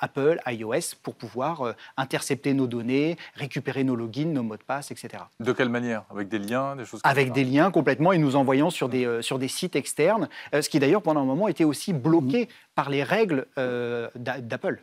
Apple, 0.00 0.40
iOS, 0.46 0.96
pour 1.02 1.14
pouvoir 1.14 1.62
euh, 1.62 1.72
intercepter 1.96 2.54
nos 2.54 2.66
données, 2.66 3.16
récupérer 3.34 3.84
nos 3.84 3.96
logins, 3.96 4.26
nos 4.32 4.42
mots 4.42 4.56
de 4.56 4.62
passe, 4.62 4.90
etc. 4.90 5.24
De 5.40 5.52
quelle 5.52 5.68
manière? 5.68 6.04
Avec 6.10 6.28
des 6.28 6.38
liens, 6.38 6.76
des 6.76 6.84
choses 6.84 7.02
comme 7.02 7.10
Avec 7.10 7.28
ça? 7.28 7.34
des 7.34 7.44
liens 7.44 7.70
complètement 7.70 8.12
et 8.12 8.18
nous 8.18 8.36
envoyant 8.36 8.70
sur 8.70 8.88
des, 8.88 9.04
euh, 9.04 9.22
sur 9.22 9.38
des 9.38 9.48
sites 9.48 9.76
externes, 9.76 10.28
euh, 10.54 10.62
ce 10.62 10.68
qui 10.68 10.78
d'ailleurs 10.78 11.02
pendant 11.02 11.20
un 11.20 11.26
moment 11.26 11.48
était 11.48 11.64
aussi 11.64 11.92
bloqué 11.92 12.48
par 12.74 12.90
les 12.90 13.02
règles 13.02 13.46
euh, 13.58 14.08
d'a- 14.14 14.40
d'Apple. 14.40 14.82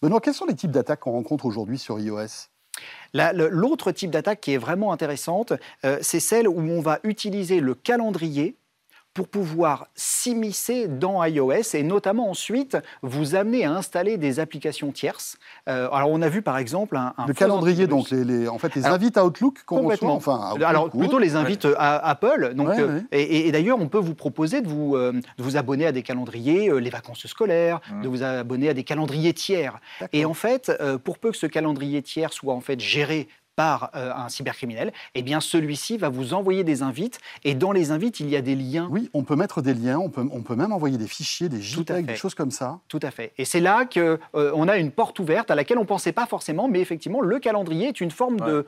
Benoît, 0.00 0.20
quels 0.20 0.34
sont 0.34 0.46
les 0.46 0.54
types 0.54 0.70
d'attaques 0.70 1.00
qu'on 1.00 1.12
rencontre 1.12 1.46
aujourd'hui 1.46 1.78
sur 1.78 1.98
iOS? 2.00 2.48
L'autre 3.14 3.92
type 3.92 4.10
d'attaque 4.10 4.40
qui 4.40 4.52
est 4.54 4.58
vraiment 4.58 4.92
intéressante, 4.92 5.52
euh, 5.84 5.98
c'est 6.00 6.20
celle 6.20 6.48
où 6.48 6.58
on 6.58 6.80
va 6.80 6.98
utiliser 7.04 7.60
le 7.60 7.74
calendrier 7.74 8.56
pour 9.14 9.28
pouvoir 9.28 9.88
s'immiscer 9.94 10.88
dans 10.88 11.22
iOS 11.24 11.74
et 11.74 11.82
notamment 11.82 12.30
ensuite 12.30 12.78
vous 13.02 13.34
amener 13.34 13.64
à 13.64 13.72
installer 13.72 14.16
des 14.16 14.40
applications 14.40 14.90
tierces. 14.92 15.36
Euh, 15.68 15.88
alors 15.92 16.10
on 16.10 16.22
a 16.22 16.28
vu 16.28 16.40
par 16.42 16.56
exemple 16.58 16.96
un, 16.96 17.12
un 17.18 17.26
Le 17.26 17.34
calendrier, 17.34 17.86
donc, 17.86 18.10
les, 18.10 18.24
les- 18.24 18.48
en 18.48 18.58
fait, 18.58 18.74
les 18.74 18.84
Alors, 18.84 18.94
invites 18.96 19.16
à 19.18 19.26
Outlook 19.26 19.64
qu'on 19.66 19.76
reçoit, 19.76 19.82
Complètement. 20.08 20.14
enfin, 20.16 20.40
à 20.40 20.52
Outlook 20.54 20.68
Alors 20.68 20.90
plutôt 20.90 21.04
autre. 21.16 21.18
les 21.20 21.36
invites 21.36 21.66
à 21.76 21.96
Apple. 22.08 22.52
Donc, 22.54 22.68
Ouais, 22.68 22.80
euh, 22.80 22.96
ouais. 22.96 23.02
Et, 23.12 23.48
et 23.48 23.52
d'ailleurs, 23.52 23.78
on 23.80 23.88
peut 23.88 23.98
vous 23.98 24.14
proposer 24.14 24.60
de 24.62 24.68
vous, 24.68 24.96
euh, 24.96 25.12
de 25.12 25.42
vous 25.42 25.56
abonner 25.56 25.86
à 25.86 25.92
des 25.92 26.02
calendriers, 26.02 26.68
euh, 26.70 26.78
les 26.78 26.90
vacances 26.90 27.26
scolaires, 27.26 27.80
Mm. 27.92 28.02
de 28.02 28.08
vous 28.08 28.22
abonner 28.22 28.68
à 28.68 28.74
des 28.74 28.84
calendriers 28.84 29.34
tiers. 29.34 29.78
Et 30.12 30.24
en 30.24 30.34
fait, 30.34 30.70
euh, 30.80 30.96
pour 30.98 31.18
peu 31.18 31.30
que 31.30 31.36
ce 31.36 31.46
calendrier 31.46 32.00
tiers 32.02 32.32
soit 32.32 32.54
en 32.54 32.60
fait 32.60 32.80
géré 32.80 33.28
par 33.56 33.90
euh, 33.94 34.12
un 34.14 34.28
cybercriminel, 34.28 34.92
eh 35.14 35.22
bien 35.22 35.40
celui-ci 35.40 35.98
va 35.98 36.08
vous 36.08 36.34
envoyer 36.34 36.64
des 36.64 36.82
invites 36.82 37.20
et 37.44 37.54
dans 37.54 37.72
les 37.72 37.90
invites 37.90 38.20
il 38.20 38.28
y 38.28 38.36
a 38.36 38.40
des 38.40 38.54
liens. 38.54 38.88
Oui, 38.90 39.10
on 39.14 39.24
peut 39.24 39.36
mettre 39.36 39.62
des 39.62 39.74
liens, 39.74 39.98
on 39.98 40.08
peut, 40.08 40.26
on 40.30 40.42
peut 40.42 40.56
même 40.56 40.72
envoyer 40.72 40.98
des 40.98 41.06
fichiers, 41.06 41.48
des 41.48 41.60
JPEG, 41.60 42.06
des 42.06 42.16
choses 42.16 42.34
comme 42.34 42.50
ça. 42.50 42.80
Tout 42.88 43.00
à 43.02 43.10
fait. 43.10 43.32
Et 43.38 43.44
c'est 43.44 43.60
là 43.60 43.84
que 43.84 44.18
euh, 44.34 44.52
on 44.54 44.68
a 44.68 44.78
une 44.78 44.90
porte 44.90 45.18
ouverte 45.18 45.50
à 45.50 45.54
laquelle 45.54 45.78
on 45.78 45.84
pensait 45.84 46.12
pas 46.12 46.26
forcément, 46.26 46.68
mais 46.68 46.80
effectivement 46.80 47.20
le 47.20 47.38
calendrier 47.38 47.88
est 47.88 48.00
une 48.00 48.10
forme 48.10 48.40
de 48.40 48.66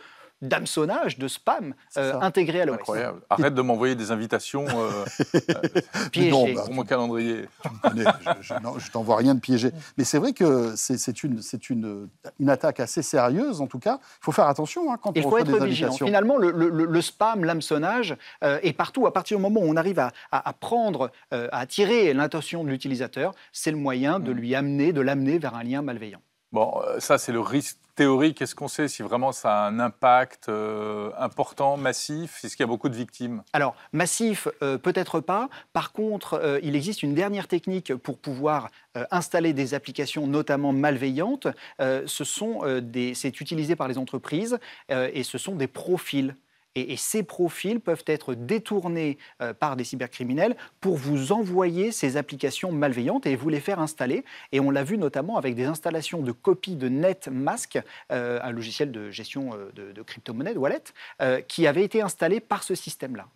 d'hameçonnage, 0.48 1.18
de 1.18 1.28
spam 1.28 1.74
euh, 1.96 2.14
intégré 2.20 2.60
à 2.60 2.66
l'OS. 2.66 2.74
Incroyable. 2.74 3.20
Arrête 3.30 3.54
de 3.54 3.62
m'envoyer 3.62 3.94
des 3.94 4.10
invitations 4.12 4.66
euh, 4.68 5.04
Piégé. 6.12 6.30
Non, 6.30 6.52
bah, 6.54 6.62
pour 6.66 6.74
mon 6.74 6.84
calendrier. 6.84 7.46
tu 7.62 7.68
me 7.68 7.78
connais, 7.90 8.04
je, 8.40 8.54
je- 8.78 8.90
t'envoie 8.90 9.16
rien 9.16 9.34
de 9.34 9.40
piégé. 9.40 9.72
Mais 9.98 10.04
c'est 10.04 10.18
vrai 10.18 10.32
que 10.32 10.74
c'est 10.76 10.98
c'est 10.98 11.22
une, 11.24 11.42
c'est 11.42 11.70
une, 11.70 12.08
une 12.38 12.50
attaque 12.50 12.80
assez 12.80 13.02
sérieuse, 13.02 13.60
en 13.60 13.66
tout 13.66 13.78
cas. 13.78 13.98
Il 14.20 14.24
faut 14.24 14.32
faire 14.32 14.46
attention 14.48 14.92
hein, 14.92 14.98
quand 15.02 15.12
Il 15.14 15.20
on 15.20 15.22
faut 15.22 15.28
reçoit 15.36 15.40
être 15.40 15.58
des 15.60 15.66
vigilant. 15.66 15.88
invitations. 15.88 16.06
Finalement, 16.06 16.36
le, 16.36 16.50
le- 16.50 16.68
le- 16.68 16.84
le 16.84 17.00
spam, 17.02 17.44
l'hameçonnage 17.44 18.16
euh, 18.42 18.58
est 18.62 18.72
partout. 18.72 19.06
À 19.06 19.12
partir 19.12 19.36
du 19.38 19.42
moment 19.42 19.60
où 19.60 19.64
on 19.68 19.76
arrive 19.76 19.98
à, 19.98 20.12
à- 20.30 20.48
à 20.48 20.52
prendre, 20.52 21.10
euh, 21.32 21.48
à 21.52 21.60
attirer 21.60 22.12
l'intention 22.14 22.64
de 22.64 22.68
l'utilisateur, 22.70 23.34
c'est 23.52 23.70
le 23.70 23.76
moyen 23.76 24.20
de 24.20 24.32
Mm. 24.32 24.36
lui 24.36 24.54
amener, 24.54 24.92
de 24.92 25.00
l'amener 25.00 25.38
vers 25.38 25.54
un 25.54 25.62
lien 25.62 25.80
malveillant. 25.82 26.20
Bon, 26.52 26.80
euh, 26.86 27.00
ça, 27.00 27.18
c'est 27.18 27.32
le 27.32 27.40
risque 27.40 27.78
théorique. 27.94 28.42
Est-ce 28.42 28.54
qu'on 28.54 28.68
sait 28.68 28.88
si 28.88 29.02
vraiment 29.02 29.32
ça 29.32 29.64
a 29.64 29.68
un 29.68 29.78
impact 29.80 30.48
euh, 30.48 31.10
important, 31.18 31.76
massif 31.76 32.44
Est-ce 32.44 32.56
qu'il 32.56 32.64
y 32.64 32.68
a 32.68 32.68
beaucoup 32.68 32.88
de 32.88 32.96
victimes? 32.96 33.42
Alors, 33.52 33.74
massif, 33.92 34.48
euh, 34.62 34.78
peut-être 34.78 35.20
pas. 35.20 35.48
Par 35.72 35.92
contre, 35.92 36.34
euh, 36.34 36.58
il 36.62 36.76
existe 36.76 37.02
une 37.02 37.14
dernière 37.14 37.48
technique 37.48 37.94
pour 37.94 38.18
pouvoir 38.18 38.70
installer 39.10 39.52
des 39.52 39.74
applications, 39.74 40.28
notamment 40.28 40.72
malveillantes. 40.72 41.48
Ce 41.80 42.24
sont, 42.24 42.62
des, 42.80 43.14
c'est 43.14 43.40
utilisé 43.40 43.74
par 43.74 43.88
les 43.88 43.98
entreprises 43.98 44.56
et 44.88 45.24
ce 45.24 45.36
sont 45.36 45.56
des 45.56 45.66
profils. 45.66 46.36
Et, 46.74 46.92
et 46.92 46.96
ces 46.96 47.22
profils 47.22 47.80
peuvent 47.80 48.04
être 48.06 48.34
détournés 48.34 49.18
euh, 49.40 49.54
par 49.54 49.76
des 49.76 49.84
cybercriminels 49.84 50.56
pour 50.80 50.96
vous 50.96 51.32
envoyer 51.32 51.92
ces 51.92 52.16
applications 52.16 52.72
malveillantes 52.72 53.26
et 53.26 53.36
vous 53.36 53.48
les 53.48 53.60
faire 53.60 53.80
installer. 53.80 54.24
Et 54.52 54.60
on 54.60 54.70
l'a 54.70 54.84
vu 54.84 54.98
notamment 54.98 55.36
avec 55.36 55.54
des 55.54 55.66
installations 55.66 56.20
de 56.20 56.32
copies 56.32 56.76
de 56.76 56.88
NetMask, 56.88 57.78
euh, 58.12 58.40
un 58.42 58.50
logiciel 58.50 58.90
de 58.92 59.10
gestion 59.10 59.54
euh, 59.54 59.70
de, 59.74 59.92
de 59.92 60.02
crypto-monnaie, 60.02 60.54
de 60.54 60.58
wallet, 60.58 60.82
euh, 61.22 61.40
qui 61.40 61.66
avait 61.66 61.84
été 61.84 62.02
installé 62.02 62.40
par 62.40 62.62
ce 62.62 62.74
système-là. 62.74 63.26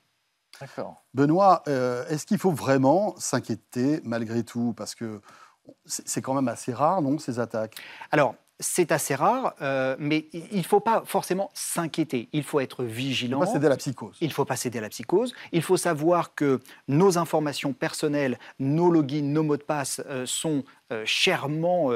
D'accord. 0.61 1.04
Benoît, 1.14 1.62
euh, 1.68 2.04
est-ce 2.09 2.26
qu'il 2.26 2.38
faut 2.38 2.50
vraiment 2.50 3.14
s'inquiéter 3.18 4.00
malgré 4.02 4.42
tout? 4.42 4.75
Parce 4.76 4.97
que 4.97 5.21
c'est 5.87 6.09
c'est 6.09 6.23
quand 6.23 6.35
même 6.35 6.49
assez 6.49 6.73
rare, 6.73 7.00
non, 7.00 7.18
ces 7.18 7.38
attaques? 7.38 7.76
Alors, 8.11 8.35
c'est 8.60 8.92
assez 8.92 9.14
rare, 9.14 9.54
euh, 9.62 9.94
mais 9.98 10.26
il 10.32 10.58
ne 10.58 10.62
faut 10.62 10.80
pas 10.80 11.02
forcément 11.06 11.50
s'inquiéter. 11.54 12.28
Il 12.32 12.42
faut 12.42 12.60
être 12.60 12.84
Il 12.84 12.90
vigilant. 12.90 13.40
faut 13.40 13.46
pas 13.46 13.52
céder 13.52 13.66
à 13.66 13.70
la 13.70 13.76
psychose. 13.76 14.16
Il 14.20 14.28
ne 14.28 14.32
faut 14.32 14.44
pas 14.44 14.56
céder 14.56 14.78
à 14.78 14.80
la 14.80 14.88
psychose. 14.88 15.35
Il 15.52 15.62
faut 15.62 15.76
savoir 15.76 16.35
que 16.35 16.61
nos 16.88 17.18
informations 17.18 17.72
personnelles, 17.72 18.38
nos 18.59 18.90
logins, 18.90 19.22
nos 19.22 19.42
mots 19.42 19.56
de 19.56 19.62
passe 19.62 20.02
euh, 20.06 20.26
sont 20.26 20.64
euh, 20.90 21.02
chèrement 21.04 21.90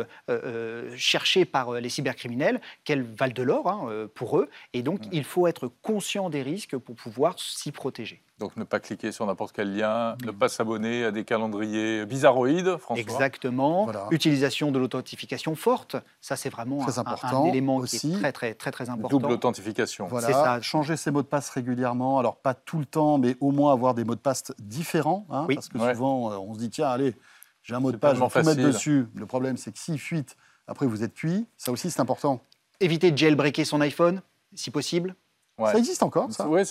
cherchés 0.97 1.45
par 1.45 1.73
les 1.73 1.89
cybercriminels, 1.89 2.61
qu'elles 2.85 3.03
valent 3.03 3.33
de 3.33 3.43
l'or 3.43 3.69
hein, 3.69 4.09
pour 4.15 4.39
eux. 4.39 4.49
Et 4.73 4.83
donc, 4.83 5.01
il 5.13 5.25
faut 5.25 5.47
être 5.47 5.69
conscient 5.83 6.31
des 6.31 6.43
risques 6.43 6.77
pour 6.77 6.95
pouvoir 6.95 7.39
s'y 7.39 7.73
protéger. 7.73 8.23
Donc 8.43 8.57
ne 8.57 8.65
pas 8.65 8.81
cliquer 8.81 9.13
sur 9.13 9.25
n'importe 9.25 9.53
quel 9.55 9.77
lien, 9.77 10.17
ne 10.25 10.33
pas 10.33 10.49
s'abonner 10.49 11.05
à 11.05 11.13
des 11.13 11.23
calendriers 11.25 12.05
bizarroïdes, 12.07 12.77
François. 12.79 13.01
Exactement. 13.01 13.85
Voilà. 13.85 14.09
Utilisation 14.11 14.73
de 14.73 14.81
l'authentification 14.81 15.55
forte, 15.55 15.95
ça 16.21 16.35
c'est 16.35 16.49
vraiment 16.49 16.79
Très 16.79 16.99
un- 16.99 17.03
important 17.03 17.45
un 17.45 17.49
élément 17.49 17.77
qui 17.79 17.83
aussi. 17.85 18.13
est 18.15 18.19
très 18.19 18.33
très 18.33 18.55
très 18.55 18.71
très 18.73 18.91
important. 18.91 19.17
Double 19.19 19.33
authentification. 19.33 20.09
Voilà, 20.09 20.27
C'est 20.27 20.33
ça. 20.33 20.61
changer 20.61 20.97
ses 20.97 21.13
mots 21.13 21.23
de 21.23 21.29
passe 21.29 21.51
régulièrement. 21.51 22.19
Alors, 22.19 22.35
pas 22.37 22.55
tout 22.55 22.81
le 22.81 22.85
temps, 22.85 23.17
mais 23.19 23.37
au 23.41 23.53
moins 23.53 23.73
avoir 23.73 23.95
des 23.95 24.03
mots 24.05 24.17
de 24.17 24.21
passe 24.21 24.43
différents. 24.59 25.25
hein, 25.31 25.45
Oui. 25.49 25.55
Parce 25.55 25.69
que 25.69 25.79
Ouais. 25.79 25.93
souvent, 25.95 26.33
euh, 26.33 26.37
on 26.39 26.55
se 26.55 26.59
dit, 26.59 26.69
tiens, 26.71 26.89
allez, 26.89 27.15
j'ai 27.63 27.75
un 27.77 27.81
mot 27.81 27.93
de 27.93 27.97
passe, 27.97 28.17
je 28.19 28.21
vais 28.25 28.29
tout 28.29 28.45
mettre 28.49 28.61
dessus. 28.63 29.07
Le 29.15 29.27
problème, 29.27 29.57
c'est 29.57 29.71
que 29.71 29.79
s'il 29.79 30.01
fuite, 30.01 30.37
après, 30.67 30.87
vous 30.87 31.05
êtes 31.05 31.15
cuit. 31.15 31.47
Ça 31.57 31.71
aussi, 31.71 31.93
c'est 31.93 32.01
important. 32.01 32.41
Éviter 32.81 33.13
de 33.13 33.17
jailbreaker 33.19 33.65
son 33.65 33.81
iPhone, 33.81 34.21
si 34.53 34.73
possible. 34.73 35.15
Ouais. 35.59 35.71
Ça 35.71 35.79
existe 35.79 36.03
encore, 36.03 36.33
ça? 36.33 36.49
Ouais. 36.49 36.63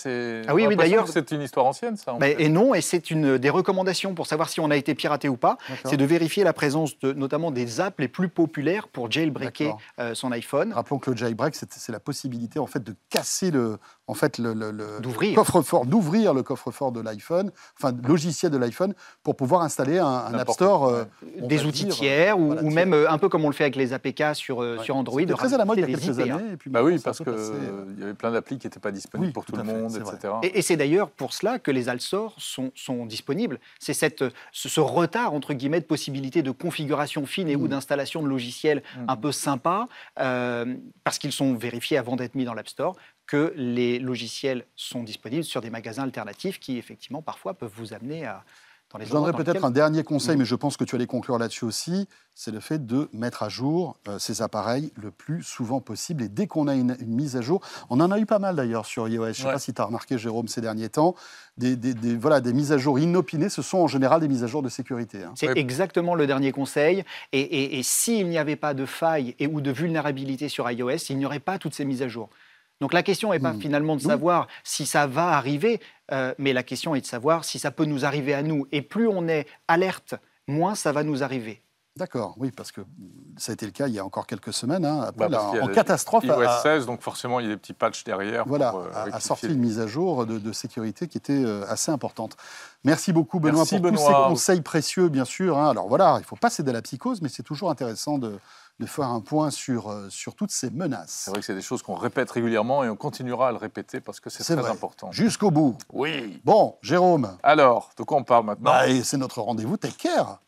Ah 0.48 0.54
oui, 0.54 0.76
d'ailleurs- 0.76 1.06
C'est 1.08 1.30
une 1.30 1.42
histoire 1.42 1.66
ancienne, 1.66 1.96
ça. 1.96 2.14
en 2.14 2.18
Mais- 2.18 2.34
fait. 2.34 2.42
et 2.42 2.48
non, 2.48 2.74
et 2.74 2.80
c'est 2.80 3.10
une 3.12 3.38
des 3.38 3.48
recommandations 3.48 4.14
pour 4.14 4.26
savoir 4.26 4.48
si 4.48 4.58
on 4.60 4.70
a 4.70 4.76
été 4.76 4.94
piraté 4.94 5.28
ou 5.28 5.36
pas, 5.36 5.56
c'est 5.84 5.96
de 5.96 6.04
vérifier 6.04 6.42
la 6.42 6.52
présence 6.52 6.98
de, 6.98 7.12
notamment 7.12 7.52
des 7.52 7.80
apps 7.80 7.98
les 8.00 8.08
plus 8.08 8.28
populaires 8.28 8.88
pour 8.88 9.10
jailbreaker 9.10 9.76
euh, 10.00 10.14
son 10.14 10.32
iPhone. 10.32 10.72
Rappelons 10.72 10.98
que 10.98 11.10
le 11.12 11.16
jailbreak, 11.16 11.54
c'est 11.54 11.72
c'est 11.72 11.92
la 11.92 12.00
possibilité 12.00 12.58
en 12.58 12.66
fait 12.66 12.82
de 12.82 12.94
casser 13.08 13.50
le, 13.50 13.78
en 14.08 14.14
fait 14.14 14.38
le, 14.38 14.52
le- 14.52 14.72
le- 14.72 15.00
D'ouvrir. 15.00 15.34
coffre-fort, 15.36 15.86
d'ouvrir 15.86 16.34
le 16.34 16.42
coffre-fort 16.42 16.90
de 16.92 17.00
l'iPhone, 17.00 17.52
enfin 17.78 17.92
le 17.92 18.06
logiciel 18.08 18.50
de 18.50 18.56
l'iPhone, 18.58 18.94
pour 19.22 19.36
pouvoir 19.36 19.62
installer 19.62 19.98
un, 19.98 20.06
un 20.06 20.34
App 20.34 20.50
Store. 20.50 20.86
euh, 20.88 21.04
des 21.40 21.64
outils 21.64 21.84
dire, 21.84 21.94
tiers 21.94 22.38
ou, 22.38 22.46
voilà, 22.46 22.62
ou 22.62 22.64
tiers. 22.64 22.74
même 22.74 22.92
euh, 22.94 23.10
un 23.10 23.18
peu 23.18 23.28
comme 23.28 23.44
on 23.44 23.48
le 23.48 23.54
fait 23.54 23.64
avec 23.64 23.76
les 23.76 23.92
APK 23.92 24.34
sur, 24.34 24.62
euh, 24.62 24.76
Ouais. 24.78 24.84
sur 24.84 24.96
Android. 24.96 25.20
C'était 25.20 25.34
très 25.34 25.54
à 25.54 25.58
la 25.58 25.64
mode 25.64 25.78
il 25.78 25.82
y 25.82 25.84
a 25.84 25.86
quelques 25.98 26.18
IPA. 26.18 26.34
années. 26.34 26.52
et 26.52 26.56
puis 26.56 26.70
Bah 26.70 26.82
oui, 26.82 26.98
parce 26.98 27.18
qu'il 27.18 27.28
euh, 27.28 27.84
y 27.98 28.02
avait 28.02 28.14
plein 28.14 28.32
d'applis 28.32 28.58
qui 28.58 28.66
n'étaient 28.66 28.80
pas 28.80 28.90
disponibles 28.90 29.28
Oui, 29.28 29.32
pour 29.32 29.44
tout, 29.44 29.54
le 29.56 29.62
fait, 29.62 29.72
monde, 29.72 29.96
etc. 29.96 30.34
Et, 30.42 30.58
et 30.58 30.62
c'est 30.62 30.76
d'ailleurs 30.76 31.08
pour 31.10 31.32
cela 31.32 31.58
que 31.58 31.70
les 31.70 31.88
altstores 31.88 32.34
sont, 32.38 32.72
sont 32.74 33.06
disponibles. 33.06 33.60
C'est 33.78 33.94
cette, 33.94 34.24
ce, 34.50 34.68
ce 34.68 34.80
retard, 34.80 35.32
entre 35.32 35.54
guillemets, 35.54 35.80
de 35.80 35.86
possibilité 35.86 36.42
de 36.42 36.50
configuration 36.50 37.24
fine 37.24 37.48
et 37.48 37.56
ou 37.56 37.66
Mm. 37.66 37.68
d'installation 37.68 38.22
de 38.22 38.28
logiciels 38.28 38.82
Mm. 38.98 39.04
un 39.08 39.16
peu 39.16 39.30
sympas, 39.32 39.86
euh, 40.20 40.74
parce 41.04 41.18
qu'ils 41.18 41.32
sont 41.32 41.54
vérifiés 41.54 41.98
avant 41.98 42.16
d'être 42.16 42.34
mis 42.34 42.44
dans 42.44 42.54
l'App 42.54 42.68
Store, 42.68 42.96
que 43.32 43.54
les 43.56 43.98
logiciels 43.98 44.66
sont 44.76 45.02
disponibles 45.02 45.42
sur 45.44 45.62
des 45.62 45.70
magasins 45.70 46.02
alternatifs 46.02 46.60
qui, 46.60 46.76
effectivement, 46.76 47.22
parfois 47.22 47.54
peuvent 47.54 47.72
vous 47.74 47.94
amener 47.94 48.26
à, 48.26 48.44
dans 48.92 48.98
les 48.98 49.06
Je 49.06 49.12
dans 49.14 49.32
peut-être 49.32 49.64
un 49.64 49.70
dernier 49.70 50.02
conseil, 50.04 50.34
Mhm. 50.34 50.40
mais 50.40 50.44
je 50.44 50.54
pense 50.54 50.76
que 50.76 50.84
tu 50.84 50.96
allais 50.96 51.06
conclure 51.06 51.38
là-dessus 51.38 51.64
aussi, 51.64 52.08
c'est 52.34 52.50
le 52.50 52.60
fait 52.60 52.84
de 52.86 53.08
mettre 53.14 53.42
à 53.42 53.48
jour 53.48 53.96
euh, 54.06 54.18
ces 54.18 54.42
appareils 54.42 54.92
le 54.96 55.10
plus 55.10 55.42
souvent 55.42 55.80
possible. 55.80 56.22
Et 56.24 56.28
dès 56.28 56.46
qu'on 56.46 56.68
a 56.68 56.74
une, 56.74 56.94
une 57.00 57.14
mise 57.14 57.34
à 57.36 57.40
jour, 57.40 57.62
on 57.88 58.00
en 58.00 58.10
a 58.10 58.18
eu 58.18 58.26
pas 58.26 58.38
mal 58.38 58.54
d'ailleurs 58.54 58.84
sur 58.84 59.08
iOS, 59.08 59.22
je 59.24 59.28
ne 59.28 59.32
sais 59.32 59.42
pas 59.44 59.58
si 59.58 59.72
tu 59.72 59.80
as 59.80 59.86
remarqué 59.86 60.18
Jérôme 60.18 60.46
ces 60.48 60.60
derniers 60.60 60.90
temps, 60.90 61.14
des, 61.56 61.74
des- 61.74 61.94
des- 61.94 62.16
voilà, 62.18 62.42
des 62.42 62.52
mises 62.52 62.70
à 62.70 62.76
jour 62.76 62.98
inopinées, 62.98 63.48
ce 63.48 63.62
sont 63.62 63.78
en 63.78 63.86
général 63.88 64.20
des 64.20 64.28
mises 64.28 64.44
à 64.44 64.46
jour 64.46 64.60
de 64.62 64.68
sécurité. 64.68 65.22
hein. 65.24 65.32
C'est 65.36 65.48
Ouais. 65.48 65.58
exactement 65.58 66.14
le 66.14 66.26
dernier 66.26 66.52
conseil. 66.52 67.02
Et, 67.32 67.40
et- 67.40 67.78
et 67.78 67.82
s'il 67.82 68.28
n'y 68.28 68.36
avait 68.36 68.56
pas 68.56 68.74
de 68.74 68.84
faille 68.84 69.34
et 69.38 69.46
ou 69.46 69.62
de 69.62 69.70
vulnérabilité 69.70 70.50
sur 70.50 70.70
iOS, 70.70 70.98
il 71.08 71.16
n'y 71.16 71.24
aurait 71.24 71.40
pas 71.40 71.58
toutes 71.58 71.72
ces 71.72 71.86
mises 71.86 72.02
à 72.02 72.08
jour. 72.08 72.28
Donc 72.82 72.92
la 72.92 73.04
question 73.04 73.30
n'est 73.30 73.38
pas 73.38 73.52
Hmm. 73.52 73.60
finalement 73.60 73.94
de 73.94 74.00
savoir 74.02 74.48
si 74.64 74.86
ça 74.86 75.06
va 75.06 75.28
arriver, 75.28 75.80
euh, 76.10 76.34
mais 76.38 76.52
la 76.52 76.64
question 76.64 76.96
est 76.96 77.00
de 77.00 77.06
savoir 77.06 77.44
si 77.44 77.60
ça 77.60 77.70
peut 77.70 77.84
nous 77.84 78.04
arriver 78.04 78.34
à 78.34 78.42
nous. 78.42 78.66
Et 78.72 78.82
plus 78.82 79.06
on 79.06 79.28
est 79.28 79.46
alerte, 79.68 80.16
moins 80.48 80.74
ça 80.74 80.90
va 80.90 81.04
nous 81.04 81.22
arriver. 81.22 81.62
D'accord, 81.96 82.34
oui, 82.38 82.50
parce 82.50 82.72
que 82.72 82.80
ça 83.36 83.52
a 83.52 83.54
été 83.54 83.66
le 83.66 83.70
cas 83.72 83.86
il 83.86 83.92
y 83.94 83.98
a 83.98 84.04
encore 84.04 84.26
quelques 84.26 84.52
semaines. 84.52 84.84
hein. 84.84 85.02
Après, 85.02 85.28
Bah, 85.28 85.28
là, 85.28 85.62
en 85.62 85.66
le 85.68 85.74
catastrophe, 85.74 86.24
iOS 86.24 86.40
a, 86.40 86.62
16, 86.62 86.86
donc 86.86 87.02
forcément, 87.02 87.38
il 87.38 87.44
y 87.46 87.50
a 87.50 87.52
des 87.52 87.58
petits 87.58 87.74
patchs 87.74 88.02
derrière. 88.02 88.44
voilà, 88.48 88.70
pour, 88.70 88.80
euh, 88.80 89.10
a- 89.12 89.20
sorti 89.20 89.46
une 89.46 89.58
mise 89.60 89.78
à 89.78 89.86
jour 89.86 90.24
de, 90.26 90.38
de 90.38 90.52
sécurité 90.52 91.06
qui 91.06 91.18
était 91.18 91.34
euh, 91.44 91.64
assez 91.68 91.92
importante. 91.92 92.36
Merci 92.82 93.12
beaucoup, 93.12 93.38
Benoît, 93.40 93.58
Merci, 93.58 93.78
pour 93.78 93.90
tous 93.90 93.98
ces 93.98 94.12
conseils 94.28 94.60
précieux, 94.62 95.08
bien 95.08 95.26
sûr. 95.26 95.56
hein. 95.58 95.68
Alors 95.70 95.86
voilà, 95.86 96.14
il 96.16 96.22
ne 96.22 96.26
faut 96.26 96.34
pas 96.36 96.50
céder 96.50 96.70
à 96.70 96.72
la 96.72 96.82
psychose, 96.82 97.20
mais 97.22 97.28
c'est 97.28 97.42
toujours 97.44 97.70
intéressant 97.70 98.16
de, 98.18 98.38
de 98.80 98.86
faire 98.86 99.06
un 99.06 99.20
point 99.20 99.50
sur, 99.50 99.90
euh, 99.90 100.08
sur 100.10 100.34
toutes 100.34 100.50
ces 100.50 100.70
menaces. 100.70 101.22
C'est 101.24 101.30
vrai 101.30 101.40
que 101.40 101.46
c'est 101.46 101.54
des 101.54 101.62
choses 101.62 101.82
qu'on 101.82 101.94
répète 101.94 102.30
régulièrement 102.30 102.82
et 102.84 102.88
on 102.88 102.96
continuera 102.96 103.48
à 103.48 103.52
le 103.52 103.58
répéter 103.58 104.00
parce 104.00 104.18
que 104.20 104.30
c'est 104.30 104.42
très 104.44 104.56
vrai. 104.56 104.70
important. 104.70 105.12
Jusqu'au 105.12 105.50
bout. 105.50 105.76
Oui. 105.92 106.40
Bon, 106.44 106.76
Jérôme, 106.82 107.36
Alors, 107.42 107.90
de 107.96 108.02
quoi 108.02 108.18
on 108.18 108.24
parle 108.24 108.46
maintenant? 108.46 108.70
Bah, 108.72 109.02
c'est 109.04 109.18
notre 109.18 109.40
rendez-vous 109.40 109.76
Tech 109.76 109.96
Care. 109.96 110.40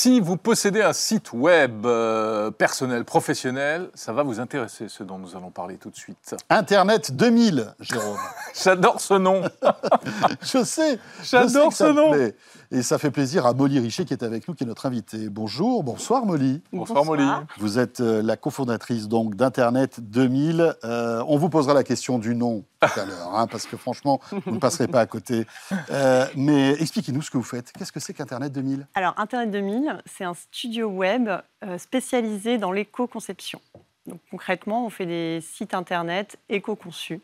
Si 0.00 0.20
vous 0.20 0.36
possédez 0.36 0.80
un 0.80 0.92
site 0.92 1.32
web 1.32 1.84
euh, 1.84 2.52
personnel, 2.52 3.04
professionnel, 3.04 3.90
ça 3.94 4.12
va 4.12 4.22
vous 4.22 4.38
intéresser, 4.38 4.88
ce 4.88 5.02
dont 5.02 5.18
nous 5.18 5.34
allons 5.34 5.50
parler 5.50 5.74
tout 5.74 5.90
de 5.90 5.96
suite. 5.96 6.36
Internet 6.48 7.10
2000, 7.16 7.74
Jérôme. 7.80 8.16
J'adore 8.62 9.00
ce 9.00 9.14
nom. 9.14 9.42
Je 10.40 10.62
sais. 10.62 11.00
J'adore 11.24 11.72
ce 11.72 11.90
nom. 11.90 12.12
plaît. 12.12 12.36
Et 12.70 12.82
ça 12.82 12.98
fait 12.98 13.10
plaisir 13.10 13.46
à 13.46 13.54
Molly 13.54 13.78
Richer 13.78 14.04
qui 14.04 14.12
est 14.12 14.22
avec 14.22 14.46
nous, 14.46 14.54
qui 14.54 14.64
est 14.64 14.66
notre 14.66 14.84
invitée. 14.84 15.30
Bonjour, 15.30 15.82
bonsoir 15.82 16.26
Molly. 16.26 16.60
Bonsoir, 16.70 17.04
Molly. 17.04 17.26
Vous 17.56 17.78
êtes 17.78 18.00
euh, 18.00 18.22
la 18.22 18.36
cofondatrice 18.36 19.08
donc 19.08 19.36
d'Internet 19.36 20.00
2000. 20.00 20.76
Euh, 20.84 21.24
on 21.26 21.38
vous 21.38 21.48
posera 21.48 21.72
la 21.72 21.82
question 21.82 22.18
du 22.18 22.34
nom 22.34 22.64
tout 22.80 23.00
à 23.00 23.06
l'heure, 23.06 23.34
hein, 23.34 23.46
parce 23.46 23.66
que 23.66 23.76
franchement, 23.76 24.20
vous 24.44 24.52
ne 24.52 24.58
passerez 24.58 24.86
pas 24.86 25.00
à 25.00 25.06
côté. 25.06 25.46
Euh, 25.90 26.26
mais 26.36 26.72
expliquez-nous 26.72 27.22
ce 27.22 27.30
que 27.30 27.38
vous 27.38 27.42
faites. 27.42 27.72
Qu'est-ce 27.72 27.92
que 27.92 28.00
c'est 28.00 28.12
qu'Internet 28.12 28.52
2000 28.52 28.86
Alors, 28.94 29.14
Internet 29.16 29.50
2000, 29.50 30.02
c'est 30.04 30.24
un 30.24 30.34
studio 30.34 30.88
web 30.88 31.28
euh, 31.64 31.78
spécialisé 31.78 32.58
dans 32.58 32.70
l'éco-conception. 32.70 33.60
Donc, 34.06 34.20
concrètement, 34.30 34.86
on 34.86 34.90
fait 34.90 35.06
des 35.06 35.40
sites 35.40 35.74
Internet 35.74 36.38
éco-conçus. 36.48 37.20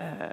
Euh, 0.00 0.30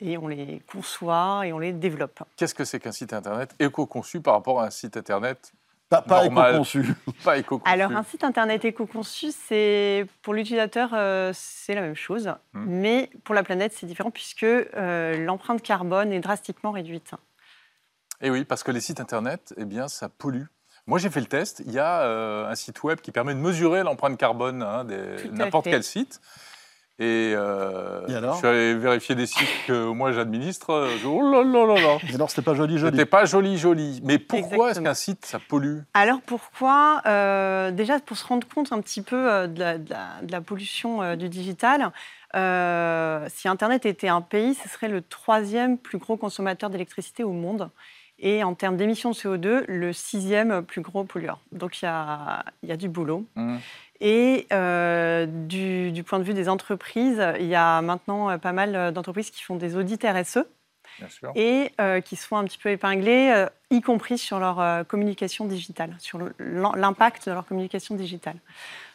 et 0.00 0.18
on 0.18 0.28
les 0.28 0.60
conçoit 0.70 1.42
et 1.46 1.52
on 1.52 1.58
les 1.58 1.72
développe. 1.72 2.22
Qu'est-ce 2.36 2.54
que 2.54 2.64
c'est 2.64 2.80
qu'un 2.80 2.92
site 2.92 3.12
internet 3.12 3.54
éco-conçu 3.58 4.20
par 4.20 4.34
rapport 4.34 4.60
à 4.60 4.66
un 4.66 4.70
site 4.70 4.96
internet 4.96 5.52
Pas, 5.88 6.02
pas 6.02 6.24
Normal. 6.24 6.50
éco-conçu. 6.50 6.94
pas 7.24 7.38
éco-conçu 7.38 7.72
Alors, 7.72 7.92
un 7.92 8.02
site 8.02 8.24
Internet 8.24 8.64
éco-conçu, 8.64 9.32
c'est 9.32 10.06
pour 10.22 10.34
l'utilisateur, 10.34 10.90
euh, 10.92 11.32
c'est 11.34 11.74
la 11.74 11.80
même 11.80 11.96
chose. 11.96 12.28
Hmm. 12.52 12.64
Mais 12.66 13.10
pour 13.24 13.34
la 13.34 13.42
planète, 13.42 13.72
c'est 13.74 13.86
différent 13.86 14.10
puisque 14.10 14.44
euh, 14.44 15.16
l'empreinte 15.24 15.62
carbone 15.62 16.12
est 16.12 16.20
drastiquement 16.20 16.72
réduite. 16.72 17.12
Et 18.20 18.26
Eh 18.26 18.30
oui, 18.30 18.44
parce 18.44 18.62
que 18.62 18.70
les 18.72 18.80
sites 18.80 19.00
internet, 19.00 19.54
eh 19.56 19.64
bien, 19.64 19.88
ça 19.88 20.08
pollue. 20.08 20.44
Moi, 20.88 20.98
j'ai 20.98 21.10
fait 21.10 21.20
le 21.20 21.26
test. 21.26 21.62
Il 21.66 21.72
y 21.72 21.78
a 21.78 22.00
euh, 22.00 22.48
un 22.48 22.54
site 22.54 22.82
web 22.82 23.00
qui 23.00 23.12
permet 23.12 23.34
de 23.34 23.38
mesurer 23.38 23.82
l'empreinte 23.82 24.16
carbone 24.16 24.62
hein, 24.62 24.86
à 24.88 25.28
n'importe 25.30 25.66
quel 25.66 25.84
site. 25.84 26.20
Et, 27.00 27.32
euh, 27.36 28.06
Et 28.08 28.14
alors 28.16 28.34
je 28.34 28.38
suis 28.38 28.48
allé 28.48 28.74
vérifier 28.74 29.14
des 29.14 29.26
sites 29.26 29.48
que 29.68 29.86
moi 29.90 30.10
j'administre. 30.10 30.88
Oh 31.06 31.30
là 31.30 31.44
là 31.44 31.66
là 31.66 31.80
là 31.80 31.98
Mais 32.08 32.14
alors, 32.16 32.28
c'était 32.28 32.42
pas 32.42 32.54
joli, 32.54 32.76
joli. 32.78 32.90
C'était 32.92 33.06
pas 33.06 33.24
joli, 33.24 33.56
joli. 33.56 34.00
Mais 34.02 34.18
pourquoi 34.18 34.70
est-ce 34.72 34.80
qu'un 34.80 34.94
site, 34.94 35.24
ça 35.24 35.38
pollue? 35.38 35.78
Alors 35.94 36.20
pourquoi 36.20 37.00
Euh, 37.06 37.70
Déjà 37.70 38.00
pour 38.00 38.16
se 38.16 38.26
rendre 38.26 38.46
compte 38.48 38.72
un 38.72 38.80
petit 38.80 39.02
peu 39.02 39.30
euh, 39.30 39.46
de, 39.46 39.60
la, 39.60 39.78
de 39.78 39.90
la- 39.90 40.22
de 40.22 40.32
la 40.32 40.40
pollution 40.40 41.00
euh, 41.02 41.14
du 41.16 41.28
digital. 41.28 41.92
euh, 42.34 43.26
si 43.28 43.48
Internet 43.48 43.86
était 43.86 44.08
un 44.08 44.20
pays, 44.20 44.54
ce 44.54 44.68
serait 44.68 44.88
le 44.88 45.00
troisième 45.02 45.78
plus 45.78 45.98
gros 45.98 46.16
consommateur 46.16 46.68
d'électricité 46.70 47.22
au 47.24 47.32
monde. 47.32 47.70
Et 48.20 48.42
en 48.42 48.54
termes 48.54 48.76
d'émissions 48.76 49.10
de 49.10 49.14
CO2, 49.14 49.64
le 49.68 49.92
sixième 49.92 50.62
plus 50.64 50.80
gros 50.80 51.04
pollueur. 51.04 51.38
Donc 51.52 51.80
il 51.80 51.84
y 51.84 51.88
a, 51.88 52.44
il 52.64 52.68
y 52.68 52.72
a 52.72 52.76
du 52.76 52.88
boulot. 52.88 53.24
Hmm. 53.36 53.58
Et 54.00 54.46
euh, 54.52 55.26
du, 55.26 55.90
du 55.90 56.04
point 56.04 56.18
de 56.18 56.24
vue 56.24 56.34
des 56.34 56.48
entreprises, 56.48 57.22
il 57.40 57.46
y 57.46 57.54
a 57.54 57.82
maintenant 57.82 58.30
euh, 58.30 58.38
pas 58.38 58.52
mal 58.52 58.92
d'entreprises 58.92 59.30
qui 59.30 59.42
font 59.42 59.56
des 59.56 59.76
audits 59.76 59.98
RSE 60.04 60.44
et 61.34 61.72
euh, 61.80 62.00
qui 62.00 62.16
se 62.16 62.26
font 62.26 62.36
un 62.36 62.44
petit 62.44 62.58
peu 62.58 62.70
épingler, 62.70 63.32
euh, 63.34 63.46
y 63.70 63.80
compris 63.80 64.18
sur 64.18 64.38
leur 64.38 64.60
euh, 64.60 64.84
communication 64.84 65.44
digitale, 65.44 65.94
sur 65.98 66.20
l'impact 66.38 67.28
de 67.28 67.34
leur 67.34 67.46
communication 67.46 67.94
digitale. 67.94 68.36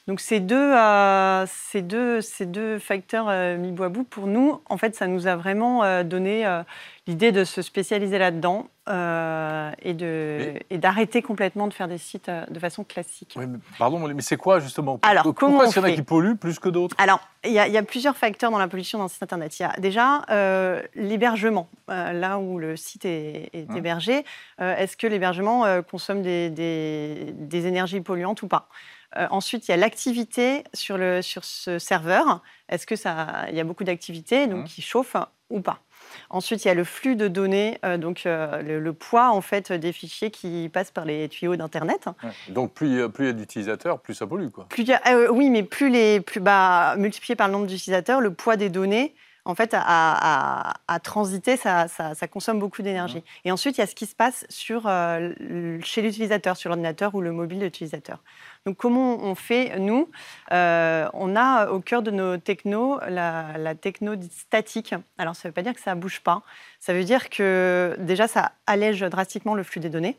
Donc 0.08 0.20
ces 0.20 0.42
deux, 0.42 0.56
euh, 0.76 1.46
ces 1.48 1.82
deux, 1.82 2.20
ces 2.20 2.46
deux 2.46 2.78
facteurs 2.78 3.28
euh, 3.30 3.56
mis 3.58 3.72
bout 3.72 3.84
à 3.84 3.90
bout, 3.90 4.04
pour 4.04 4.28
nous, 4.28 4.60
en 4.70 4.78
fait, 4.78 4.96
ça 4.96 5.08
nous 5.08 5.28
a 5.28 5.38
vraiment 5.38 5.82
euh, 5.86 6.04
donné 6.04 6.46
euh, 6.46 6.62
l'idée 7.08 7.32
de 7.32 7.46
se 7.46 7.62
spécialiser 7.62 8.18
là-dedans 8.18 8.68
et 9.82 9.94
d'arrêter 10.78 11.22
complètement 11.22 11.68
de 11.68 11.74
faire 11.74 11.88
des 11.88 11.98
sites 11.98 12.30
de 12.30 12.60
façon 12.60 12.84
classique. 12.84 13.34
Oui, 13.38 13.46
mais 13.48 13.60
pardon, 13.80 13.98
mais 14.00 14.22
c'est 14.22 14.36
quoi 14.36 14.60
justement? 14.60 15.00
Alors, 15.04 15.24
Pourquoi 15.24 15.48
comment 15.48 15.64
est-ce 15.64 15.74
qu'il 15.76 15.82
y 15.84 15.86
en 15.86 15.88
a 15.88 15.92
qui 15.96 16.02
polluent 16.02 16.36
plus 16.36 16.60
que 16.60 16.68
d'autres? 16.68 16.98
Alors, 17.00 17.22
il 17.46 17.52
y, 17.54 17.60
a- 17.60 17.68
il 17.68 17.74
y 17.74 17.78
a 17.78 17.84
plusieurs 17.84 18.18
facteurs 18.18 18.52
dans 18.52 18.58
la 18.58 18.68
pollution 18.68 19.00
d'un 19.00 19.08
site 19.08 19.24
Internet. 19.24 19.58
Il 19.58 19.64
y 19.64 19.66
a 19.66 19.72
déjà 19.80 20.26
l'hébergement, 20.96 21.70
là 21.88 22.40
où 22.40 22.60
le 22.60 22.76
site 22.76 23.06
est, 23.06 23.50
est 23.54 23.68
Hein. 23.70 23.76
hébergé. 23.78 24.26
Est-ce 24.60 24.98
que 24.98 25.08
l'hébergement 25.08 25.64
consomme 25.90 26.22
des, 26.22 26.50
des- 26.50 27.32
des 27.38 27.68
énergies 27.68 28.02
polluantes 28.02 28.42
ou 28.42 28.48
pas? 28.50 28.68
Euh, 29.18 29.28
Ensuite, 29.30 29.68
il 29.68 29.72
y 29.72 29.74
a 29.74 29.78
l'activité 29.78 30.64
sur, 30.74 30.98
le, 30.98 31.22
sur 31.22 31.44
ce 31.44 31.80
serveur. 31.80 32.42
Est-ce 32.70 32.86
que 32.88 32.96
ça, 32.96 33.46
il 33.50 33.56
y 33.56 33.60
a 33.60 33.64
beaucoup 33.64 33.84
d'activités, 33.84 34.48
donc 34.48 34.62
Hein. 34.62 34.66
qui 34.68 34.82
chauffent 34.82 35.16
ou 35.50 35.62
pas? 35.62 35.80
Ensuite, 36.30 36.66
il 36.66 36.68
y 36.68 36.72
a 36.72 36.74
le 36.74 36.84
flux 36.84 37.16
de 37.16 37.28
données, 37.28 37.80
euh, 37.86 37.98
donc 37.98 38.26
euh, 38.26 38.62
le, 38.62 38.80
le 38.80 38.94
poids 38.94 39.30
en 39.32 39.40
fait 39.42 39.72
des 39.72 39.94
fichiers 39.94 40.32
qui 40.32 40.70
passent 40.70 40.92
par 40.92 41.06
les 41.06 41.30
tuyaux 41.30 41.56
d'Internet. 41.56 42.08
Ouais. 42.24 42.30
Donc 42.50 42.74
plus 42.74 42.88
il 42.90 42.98
y 42.98 43.02
a- 43.02 43.10
plus 43.10 43.26
il 43.26 43.28
y 43.28 43.30
a 43.30 43.34
d'utilisateurs, 43.34 44.00
plus 44.00 44.14
ça 44.14 44.28
pollue. 44.28 44.50
Quoi. 44.50 44.66
Plus 44.70 44.84
il 44.84 44.90
y 44.90 44.94
a- 44.94 45.32
oui, 45.32 45.50
mais 45.50 45.64
plus 45.64 45.90
les 45.90 46.20
plus 46.20 46.40
bas 46.42 46.96
multiplié 46.98 47.36
par 47.36 47.48
le 47.48 47.54
nombre 47.54 47.68
d'utilisateurs, 47.68 48.20
le 48.20 48.34
poids 48.34 48.58
des 48.58 48.70
données, 48.70 49.16
en 49.46 49.56
fait, 49.56 49.74
à, 49.74 49.82
à- 49.82 50.74
à 50.88 51.00
transiter, 51.00 51.58
ça, 51.58 51.88
ça- 51.88 52.16
ça 52.16 52.28
consomme 52.28 52.60
beaucoup 52.60 52.82
d'énergie. 52.82 53.24
Et 53.46 53.52
ensuite, 53.52 53.78
il 53.78 53.82
y 53.82 53.84
a 53.84 53.88
ce 53.88 53.96
qui 53.96 54.06
se 54.06 54.16
passe 54.16 54.46
sur, 54.50 54.84
euh, 54.88 55.34
chez 55.84 56.02
l'utilisateur, 56.02 56.56
sur 56.58 56.70
l'ordinateur 56.70 57.14
ou 57.16 57.22
le 57.22 57.32
mobile 57.32 57.60
de 57.60 57.66
l'utilisateur. 57.66 58.20
Donc, 58.66 58.78
comment 58.78 59.18
on 59.22 59.36
fait, 59.36 59.78
nous 59.80 60.10
Euh, 60.52 61.08
On 61.14 61.36
a 61.36 61.68
au 61.70 61.80
cœur 61.82 62.02
de 62.04 62.12
nos 62.12 62.38
technos 62.38 63.00
la, 63.10 63.58
la 63.58 63.76
techno 63.76 64.14
statique. 64.32 64.96
Alors, 65.18 65.36
ça 65.36 65.48
ne 65.48 65.50
veut 65.50 65.54
pas 65.54 65.62
dire 65.64 65.74
que 65.74 65.82
ça 65.82 65.94
ne 65.96 66.00
bouge 66.00 66.22
pas. 66.22 66.42
Ça 66.80 66.94
veut 66.94 67.04
dire 67.04 67.30
que 67.30 67.96
déjà, 68.00 68.28
ça 68.28 68.52
allège 68.68 69.02
drastiquement 69.02 69.56
le 69.56 69.64
flux 69.64 69.80
des 69.82 69.90
données 69.90 70.18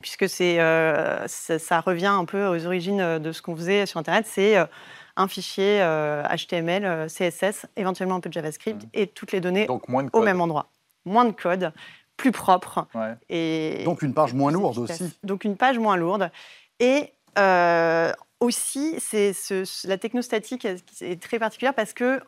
puisque 0.00 0.28
c'est, 0.28 0.60
euh, 0.60 1.26
ça, 1.26 1.58
ça 1.58 1.80
revient 1.80 2.06
un 2.06 2.24
peu 2.24 2.46
aux 2.46 2.64
origines 2.66 3.18
de 3.18 3.32
ce 3.32 3.42
qu'on 3.42 3.56
faisait 3.56 3.84
sur 3.84 3.98
Internet. 3.98 4.26
C'est 4.28 4.56
euh, 4.56 4.64
un 5.18 5.28
fichier 5.28 5.82
euh, 5.82 6.22
HTML, 6.34 6.84
euh, 6.84 7.06
CSS, 7.08 7.66
éventuellement 7.76 8.14
un 8.16 8.20
peu 8.20 8.28
de 8.30 8.34
JavaScript, 8.34 8.86
et 8.94 9.06
toutes 9.06 9.32
les 9.32 9.40
données 9.40 9.66
Donc 9.66 9.88
moins 9.88 10.04
de 10.04 10.10
au 10.12 10.22
même 10.22 10.40
endroit. 10.40 10.70
Moins 11.04 11.24
de 11.26 11.32
code, 11.32 11.72
plus 12.16 12.32
propre. 12.32 12.86
Ouais. 12.94 13.14
Et 13.28 13.82
Donc 13.84 14.02
une 14.02 14.14
page 14.14 14.32
moins 14.32 14.50
lourde 14.52 14.78
aussi. 14.78 15.12
Donc 15.24 15.44
une 15.44 15.56
page 15.56 15.78
moins 15.78 15.96
lourde. 15.96 16.30
Et 16.80 17.12
euh, 17.38 18.12
aussi, 18.40 18.94
c'est 19.00 19.32
ce- 19.32 19.64
ce- 19.64 19.86
la 19.88 19.98
technostatique 19.98 20.64
est 20.64 21.20
très 21.22 21.38
particulière 21.38 21.74
parce 21.74 21.92
qu'elle 21.92 22.22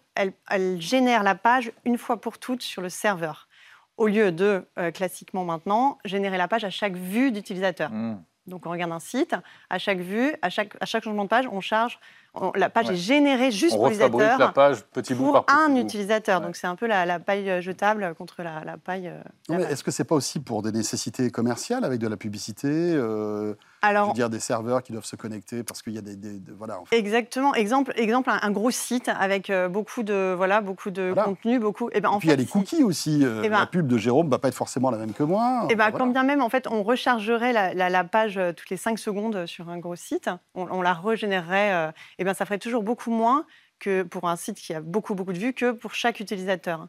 elle 0.51 0.81
génère 0.81 1.23
la 1.23 1.35
page 1.35 1.73
une 1.85 1.99
fois 1.99 2.21
pour 2.21 2.39
toutes 2.39 2.63
sur 2.63 2.83
le 2.83 2.89
serveur. 2.89 3.49
Au 3.97 4.07
lieu 4.07 4.33
de, 4.33 4.65
euh, 4.79 4.91
classiquement 4.91 5.45
maintenant, 5.45 5.99
générer 6.05 6.39
la 6.39 6.49
page 6.49 6.65
à 6.65 6.71
chaque 6.71 6.95
vue 6.97 7.31
d'utilisateur. 7.33 7.91
Hmm. 7.91 8.23
Donc 8.47 8.67
on 8.67 8.71
regarde 8.71 8.91
un 8.93 8.99
site, 9.01 9.37
à 9.69 9.79
chaque 9.79 9.99
vue, 10.01 10.35
à 10.43 10.49
chaque, 10.51 10.75
à 10.81 10.87
chaque 10.87 11.05
changement 11.05 11.25
de 11.25 11.29
page, 11.29 11.47
on 11.53 11.61
charge, 11.61 12.01
on- 12.35 12.53
la 12.55 12.71
page 12.71 12.89
Ouais. 12.89 12.95
est 12.95 12.97
générée 12.97 13.51
juste 13.51 13.75
On 13.75 13.79
pour 13.79 13.85
refabrique 13.89 14.13
la 14.21 14.27
l'utilisateur 14.29 14.53
page 14.53 14.83
petit 14.93 15.15
bout 15.15 15.33
par 15.33 15.45
pour 15.45 15.55
petit 15.57 15.63
un 15.65 15.69
bout. 15.71 15.79
utilisateur. 15.81 16.41
Ouais. 16.41 16.47
Donc 16.47 16.57
c'est 16.57 16.67
un 16.67 16.77
peu 16.77 16.87
la, 16.87 17.05
la 17.07 17.19
paille 17.19 17.61
jetable 17.63 18.15
contre 18.17 18.43
la, 18.43 18.65
la 18.65 18.77
paille. 18.77 19.09
euh, 19.09 19.17
Non, 19.49 19.55
la 19.55 19.57
mais 19.59 19.63
paille. 19.65 19.73
Est-ce 19.73 19.85
que 19.85 19.91
c'est 19.91 20.05
pas 20.05 20.15
aussi 20.15 20.41
pour 20.41 20.63
des 20.63 20.73
nécessités 20.73 21.31
commerciales 21.31 21.85
avec 21.85 21.99
de 22.01 22.09
la 22.09 22.17
publicité 22.17 22.69
euh, 22.69 23.55
Je 23.83 23.89
Alors 23.89 24.09
veux 24.09 24.15
dire 24.15 24.31
des 24.31 24.41
serveurs 24.41 24.83
qui 24.83 24.93
doivent 24.93 25.05
se 25.05 25.17
connecter 25.17 25.63
parce 25.65 25.83
qu'il 25.83 25.95
y 25.95 25.99
a 25.99 26.03
des, 26.03 26.17
des- 26.17 26.39
des- 26.39 26.53
voilà. 26.53 26.81
en 26.81 26.85
fait. 26.85 26.97
Exactement. 26.97 27.55
Exemple, 27.55 27.93
exemple 27.97 28.31
un, 28.31 28.39
un 28.43 28.51
gros 28.51 28.71
site 28.71 29.09
avec 29.09 29.51
euh, 29.51 29.69
beaucoup 29.69 30.03
de 30.03 30.35
voilà, 30.37 30.61
beaucoup 30.61 30.91
de 30.91 31.03
Voilà. 31.15 31.25
contenu, 31.25 31.59
beaucoup. 31.59 31.89
Et 31.93 32.01
ben 32.01 32.11
Et 32.15 32.19
puis 32.19 32.29
il 32.29 32.31
y 32.31 32.35
a 32.35 32.37
les 32.37 32.45
si- 32.45 32.51
cookies 32.53 32.83
aussi. 32.85 33.25
euh, 33.25 33.43
Eh 33.45 33.49
ben- 33.49 33.59
la 33.61 33.67
pub 33.67 33.87
de 33.87 33.97
Jérôme 33.99 34.29
va 34.31 34.39
pas 34.39 34.49
être 34.49 34.55
forcément 34.55 34.91
la 34.91 34.99
même 34.99 35.13
que 35.13 35.23
moi. 35.23 35.67
Eh 35.71 35.75
ben, 35.75 35.91
quand 35.91 36.07
bien 36.07 36.23
même, 36.23 36.43
en 36.43 36.49
fait, 36.49 36.67
on 36.71 36.83
rechargerait 36.83 37.53
la, 37.53 37.75
la- 37.75 37.89
la 37.91 38.05
page 38.05 38.39
euh, 38.39 38.53
toutes 38.53 38.71
les 38.71 38.77
5 38.77 38.99
secondes 38.99 39.47
sur 39.47 39.69
un 39.69 39.79
gros 39.79 39.97
site, 39.97 40.29
on, 40.55 40.67
on 40.71 40.83
la 40.83 40.93
régénérerait, 40.95 41.73
euh, 41.73 41.91
eh 42.21 42.25
ben, 42.25 42.35
ça 42.35 42.45
ferait 42.45 42.59
toujours 42.59 42.83
beaucoup 42.85 43.11
moins 43.11 43.47
que 43.81 44.03
pour 44.03 44.29
un 44.29 44.37
site 44.37 44.59
qui 44.59 44.75
a 44.75 44.81
beaucoup, 44.81 45.15
beaucoup 45.15 45.33
de 45.33 45.39
vues 45.39 45.55
que 45.55 45.73
pour 45.73 45.95
chaque 45.95 46.21
utilisateur. 46.21 46.87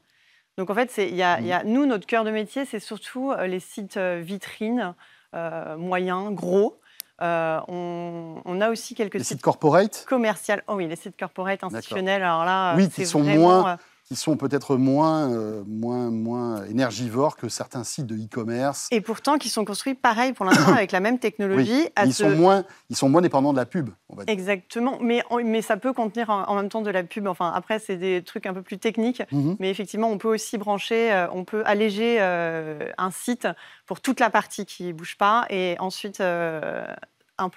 Donc, 0.58 0.70
en 0.70 0.76
fait, 0.76 0.96
y 0.98 1.24
a, 1.24 1.40
y 1.40 1.54
a- 1.54 1.64
nous, 1.64 1.86
notre 1.86 2.06
cœur 2.06 2.26
de 2.26 2.32
métier, 2.32 2.66
c'est 2.66 2.82
surtout 2.82 3.32
euh, 3.32 3.48
les 3.48 3.62
sites 3.62 3.96
euh, 3.96 4.20
vitrines, 4.22 4.94
euh, 5.34 5.78
moyens, 5.78 6.34
gros. 6.34 6.82
Euh, 7.22 7.62
on, 7.70 8.42
on 8.44 8.60
a 8.62 8.70
aussi 8.70 8.94
quelques 8.94 9.14
Les 9.14 9.20
sites 9.22 9.38
sites 9.38 9.42
corporate? 9.42 10.06
commerciaux. 10.08 10.56
Oh 10.68 10.74
oui, 10.76 10.88
les 10.88 10.98
sites 10.98 11.18
corporate 11.18 11.64
institutionnels, 11.64 12.24
alors 12.24 12.44
là, 12.44 12.76
Oui, 12.76 12.90
qui 12.90 13.06
sont 13.06 13.22
vraiment, 13.24 13.62
moins- 13.62 13.78
qui 14.12 14.18
sont 14.18 14.36
peut-être 14.36 14.76
moins, 14.76 15.32
euh, 15.32 15.64
moins, 15.66 16.12
moins 16.12 16.66
énergivores 16.66 17.38
que 17.38 17.48
certains 17.48 17.86
sites 17.86 18.08
de 18.08 18.16
e-commerce. 18.18 18.90
Et 18.92 19.00
pourtant, 19.00 19.38
qui 19.38 19.48
sont 19.48 19.64
construits 19.64 19.94
pareil 19.94 20.34
pour 20.34 20.46
l'instant 20.46 20.74
avec 20.74 20.92
la 20.92 21.00
même 21.00 21.18
technologie. 21.18 21.88
à 21.96 22.04
Ils, 22.06 22.14
ce- 22.14 22.24
sont 22.26 22.36
moins, 22.36 22.66
ils 22.90 22.98
sont 22.98 23.08
moins 23.08 23.22
dépendants 23.22 23.54
de 23.54 23.58
la 23.58 23.66
pub, 23.66 23.90
on 24.10 24.18
va 24.18 24.26
dire. 24.26 24.34
Exactement, 24.34 24.98
mais, 25.00 25.24
mais 25.46 25.62
ça 25.62 25.78
peut 25.78 25.94
contenir 25.94 26.30
en, 26.30 26.44
en 26.44 26.56
même 26.56 26.68
temps 26.68 26.82
de 26.82 26.90
la 26.90 27.04
pub. 27.04 27.26
Enfin, 27.26 27.54
après, 27.56 27.80
c'est 27.80 27.96
des 27.96 28.22
trucs 28.22 28.46
un 28.48 28.54
peu 28.54 28.62
plus 28.62 28.80
techniques. 28.80 29.24
Mhm. 29.32 29.56
Mais 29.62 29.70
effectivement, 29.70 30.10
on 30.10 30.18
peut 30.18 30.28
aussi 30.28 30.58
brancher, 30.58 31.14
euh, 31.14 31.28
on 31.32 31.46
peut 31.46 31.64
alléger 31.66 32.18
euh, 32.20 32.90
un 32.98 33.12
site 33.12 33.48
pour 33.86 34.02
toute 34.02 34.20
la 34.20 34.30
partie 34.30 34.66
qui 34.66 34.88
ne 34.88 34.92
bouge 34.92 35.16
pas 35.18 35.46
et 35.50 35.78
ensuite 35.80 36.20
euh, 36.20 36.86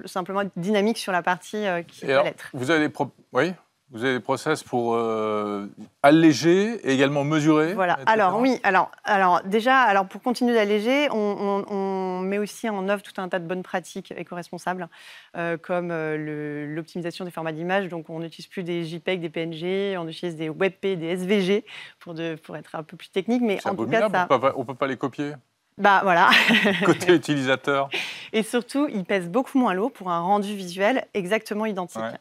simplement 0.04 0.42
être 0.42 0.52
dynamique 0.56 0.98
sur 0.98 1.10
la 1.10 1.22
partie 1.22 1.66
euh, 1.66 1.82
qui 1.82 2.06
va 2.06 2.22
l'être. 2.22 2.50
vous 2.54 2.70
avez 2.70 2.78
des 2.86 2.88
pro- 2.90 3.10
oui 3.32 3.52
vous 3.94 4.04
avez 4.04 4.14
des 4.14 4.20
process 4.20 4.62
pour 4.62 4.94
euh, 4.96 5.66
alléger 6.02 6.74
et 6.86 6.92
également 6.92 7.24
mesurer 7.24 7.74
Voilà. 7.74 7.94
etc. 7.94 8.04
Alors 8.08 8.38
oui. 8.40 8.60
Alors, 8.64 8.90
alors 9.04 9.40
déjà, 9.44 9.78
alors 9.78 10.06
pour 10.06 10.20
continuer 10.20 10.52
d'alléger, 10.52 11.08
on, 11.12 11.64
on- 11.68 11.74
on 11.74 12.20
met 12.20 12.38
aussi 12.38 12.68
en 12.68 12.88
œuvre 12.88 13.02
tout 13.02 13.18
un 13.20 13.28
tas 13.28 13.38
de 13.38 13.46
bonnes 13.46 13.62
pratiques 13.62 14.12
éco-responsables, 14.16 14.88
euh, 15.36 15.56
comme 15.56 15.90
euh, 15.90 16.66
l'optimisation 16.74 17.24
des 17.24 17.30
formats 17.30 17.52
d'image. 17.52 17.88
Donc, 17.88 18.10
on 18.10 18.18
n'utilise 18.20 18.46
plus 18.48 18.62
des 18.64 18.84
JPEG, 18.84 19.20
des 19.20 19.30
PNG, 19.30 19.96
on 19.98 20.08
utilise 20.08 20.36
des 20.36 20.48
WebP, 20.48 20.96
des 20.98 21.06
SVG 21.16 21.64
pour, 22.00 22.14
de- 22.14 22.34
pour 22.34 22.56
être 22.56 22.74
un 22.74 22.82
peu 22.82 22.96
plus 22.96 23.08
technique. 23.10 23.42
Mais 23.42 23.58
C'est 23.62 23.68
en 23.68 23.74
tout 23.76 23.86
cas, 23.86 24.04
abominable, 24.04 24.26
ça, 24.28 24.52
on 24.56 24.60
on 24.60 24.64
peut 24.64 24.74
pas 24.74 24.86
les 24.86 24.96
copier. 24.96 25.32
bah 25.78 26.00
voilà. 26.02 26.30
Côté 26.84 27.14
utilisateur. 27.14 27.88
Et 28.32 28.42
surtout, 28.42 28.88
il 28.92 29.04
pèse 29.04 29.28
beaucoup 29.28 29.58
moins 29.58 29.74
lourd 29.74 29.92
pour 29.92 30.10
un 30.10 30.20
rendu 30.20 30.54
visuel 30.54 31.06
exactement 31.14 31.66
identique. 31.66 32.02
Ouais. 32.02 32.18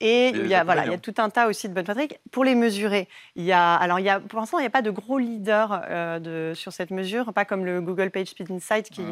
Et 0.00 0.28
Et 0.28 0.40
il 0.40 0.46
y, 0.46 0.54
a, 0.54 0.62
voilà, 0.64 0.84
il 0.84 0.90
y 0.90 0.94
a 0.94 0.98
tout 0.98 1.14
un 1.18 1.30
tas 1.30 1.48
aussi 1.48 1.68
de 1.68 1.74
bonnes 1.74 1.84
pratiques. 1.84 2.18
Pour 2.30 2.44
les 2.44 2.54
mesurer, 2.54 3.08
il 3.34 3.44
y 3.44 3.52
a, 3.52 3.74
alors 3.74 3.98
il 3.98 4.04
y 4.04 4.10
a, 4.10 4.20
pour 4.20 4.38
l'instant, 4.38 4.58
il 4.58 4.62
n'y 4.62 4.66
a 4.66 4.70
pas 4.70 4.82
de 4.82 4.90
gros 4.90 5.18
leader 5.18 5.82
euh, 5.88 6.18
de, 6.18 6.52
sur 6.54 6.72
cette 6.72 6.90
mesure, 6.90 7.32
pas 7.32 7.44
comme 7.46 7.64
le 7.64 7.80
Google 7.80 8.10
PageSpeed 8.10 8.50
Insight 8.50 8.90
qui, 8.90 9.02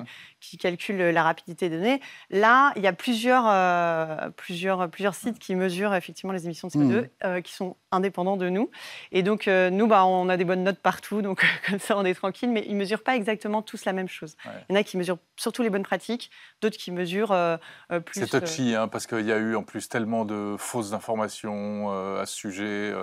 qui 0.40 0.58
calcule 0.58 0.98
la 0.98 1.22
rapidité 1.22 1.70
des 1.70 1.78
données. 1.78 2.00
Là, 2.30 2.72
il 2.76 2.82
y 2.82 2.86
a 2.86 2.92
plusieurs, 2.92 3.44
euh, 3.48 4.28
plusieurs, 4.36 4.90
plusieurs 4.90 5.14
sites 5.14 5.38
qui 5.38 5.54
mesurent 5.54 5.94
effectivement 5.94 6.32
les 6.32 6.44
émissions 6.44 6.68
de 6.68 6.72
CO2, 6.74 7.00
Mhm. 7.00 7.08
euh, 7.24 7.40
qui 7.40 7.52
sont 7.54 7.76
indépendants 7.94 8.36
de 8.36 8.48
nous. 8.48 8.70
Et 9.12 9.22
donc, 9.22 9.48
euh, 9.48 9.70
nous, 9.70 9.86
bah, 9.86 10.04
on 10.04 10.28
a 10.28 10.36
des 10.36 10.44
bonnes 10.44 10.64
notes 10.64 10.80
partout, 10.80 11.22
donc 11.22 11.44
comme 11.68 11.78
ça, 11.78 11.96
on 11.96 12.04
est 12.04 12.14
tranquille, 12.14 12.50
mais 12.50 12.64
ils 12.66 12.74
ne 12.74 12.78
mesurent 12.78 13.02
pas 13.02 13.16
exactement 13.16 13.62
tous 13.62 13.84
la 13.84 13.92
même 13.92 14.08
chose. 14.08 14.36
Ouais. 14.44 14.52
Il 14.68 14.74
y 14.74 14.76
en 14.76 14.80
a 14.80 14.84
qui 14.84 14.96
mesurent 14.96 15.18
surtout 15.36 15.62
les 15.62 15.70
bonnes 15.70 15.82
pratiques, 15.82 16.30
d'autres 16.60 16.76
qui 16.76 16.90
mesurent 16.90 17.32
euh, 17.32 17.56
euh, 17.92 18.00
plus. 18.00 18.26
C'est 18.26 18.40
touchy, 18.40 18.74
hein, 18.74 18.88
parce 18.88 19.06
qu'il 19.06 19.26
y 19.26 19.32
a 19.32 19.38
eu 19.38 19.56
en 19.56 19.62
plus 19.62 19.88
tellement 19.88 20.24
de 20.24 20.56
fausses 20.58 20.92
informations 20.92 21.92
euh, 21.92 22.20
à 22.20 22.26
ce 22.26 22.34
sujet, 22.34 22.94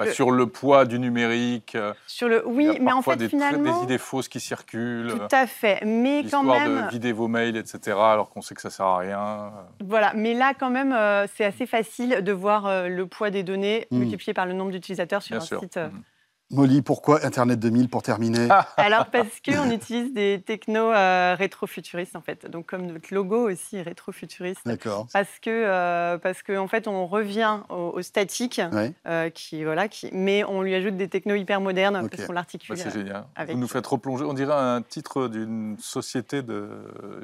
euh, 0.00 0.12
sur 0.12 0.30
le 0.30 0.46
poids 0.46 0.84
du 0.84 0.98
numérique. 0.98 1.74
euh, 1.74 1.92
Sur 2.06 2.28
le, 2.28 2.42
il 2.46 2.50
y 2.52 2.54
oui, 2.56 2.76
a 2.76 2.78
mais 2.80 2.92
en 2.92 3.02
fait, 3.02 3.16
des, 3.16 3.28
finalement. 3.28 3.78
des 3.78 3.84
idées 3.84 3.98
fausses 3.98 4.28
qui 4.28 4.40
circulent. 4.40 5.10
Tout 5.10 5.34
à 5.34 5.46
fait. 5.46 5.80
Mais 5.84 6.24
quand 6.30 6.42
même. 6.44 6.84
de 6.86 6.90
vider 6.90 7.12
vos 7.12 7.28
mails, 7.28 7.56
etc., 7.56 7.96
alors 7.98 8.30
qu'on 8.30 8.40
sait 8.42 8.54
que 8.54 8.60
ça 8.62 8.70
sert 8.70 8.86
à 8.86 8.98
rien. 8.98 9.52
Voilà, 9.84 10.12
mais 10.14 10.34
là, 10.34 10.52
quand 10.58 10.70
même, 10.70 10.92
euh, 10.92 11.26
c'est 11.34 11.44
assez 11.44 11.66
facile 11.66 12.22
de 12.22 12.32
voir 12.32 12.66
euh, 12.66 12.88
le 12.88 13.06
poids 13.06 13.30
des 13.30 13.42
données 13.42 13.86
Mm. 13.90 13.98
multiplié 13.98 14.34
par 14.34 14.46
le 14.46 14.52
nombre 14.52 14.70
d'utilisateurs 14.70 15.22
sur 15.22 15.34
Bien 15.34 15.42
un 15.42 15.46
sûr. 15.46 15.60
site. 15.60 15.76
euh. 15.76 15.88
Mhm. 15.88 16.02
Molly, 16.50 16.80
pourquoi 16.80 17.26
Internet 17.26 17.60
2000 17.60 17.90
pour 17.90 18.02
terminer 18.02 18.48
Ah. 18.50 18.66
Alors, 18.78 19.06
parce 19.06 19.28
qu'on 19.44 19.70
utilise 19.70 20.14
des 20.14 20.42
technos 20.44 20.90
euh, 20.92 21.34
rétro-futuristes, 21.38 22.16
en 22.16 22.22
fait. 22.22 22.50
Donc, 22.50 22.64
comme 22.66 22.86
notre 22.86 23.12
logo 23.14 23.50
aussi 23.50 23.76
est 23.76 23.82
rétro-futuriste. 23.82 24.62
D'accord. 24.64 25.06
Parce 25.12 25.28
que, 25.42 25.50
euh, 25.50 26.16
parce 26.16 26.42
que, 26.42 26.56
en 26.56 26.66
fait, 26.66 26.88
on 26.88 27.06
revient 27.06 27.58
au, 27.68 27.92
au 27.94 28.00
statique, 28.02 28.60
Ouais. 28.72 28.92
euh, 29.06 29.28
qui, 29.28 29.62
voilà, 29.62 29.88
qui, 29.88 30.08
mais 30.12 30.42
on 30.44 30.62
lui 30.62 30.74
ajoute 30.74 30.96
des 30.96 31.08
technos 31.08 31.34
hyper 31.34 31.60
modernes 31.60 32.08
parce 32.08 32.22
qu'on 32.22 32.28
Bah, 32.28 32.34
l'articule. 32.36 32.78
c'est 32.78 32.90
génial. 32.92 33.26
avec- 33.36 33.54
Vous 33.54 33.60
nous 33.60 33.68
faites 33.68 33.86
replonger. 33.86 34.24
On 34.24 34.32
dirait 34.32 34.54
un 34.54 34.80
titre 34.80 35.28
d'une 35.28 35.76
société, 35.78 36.40
de- 36.42 36.70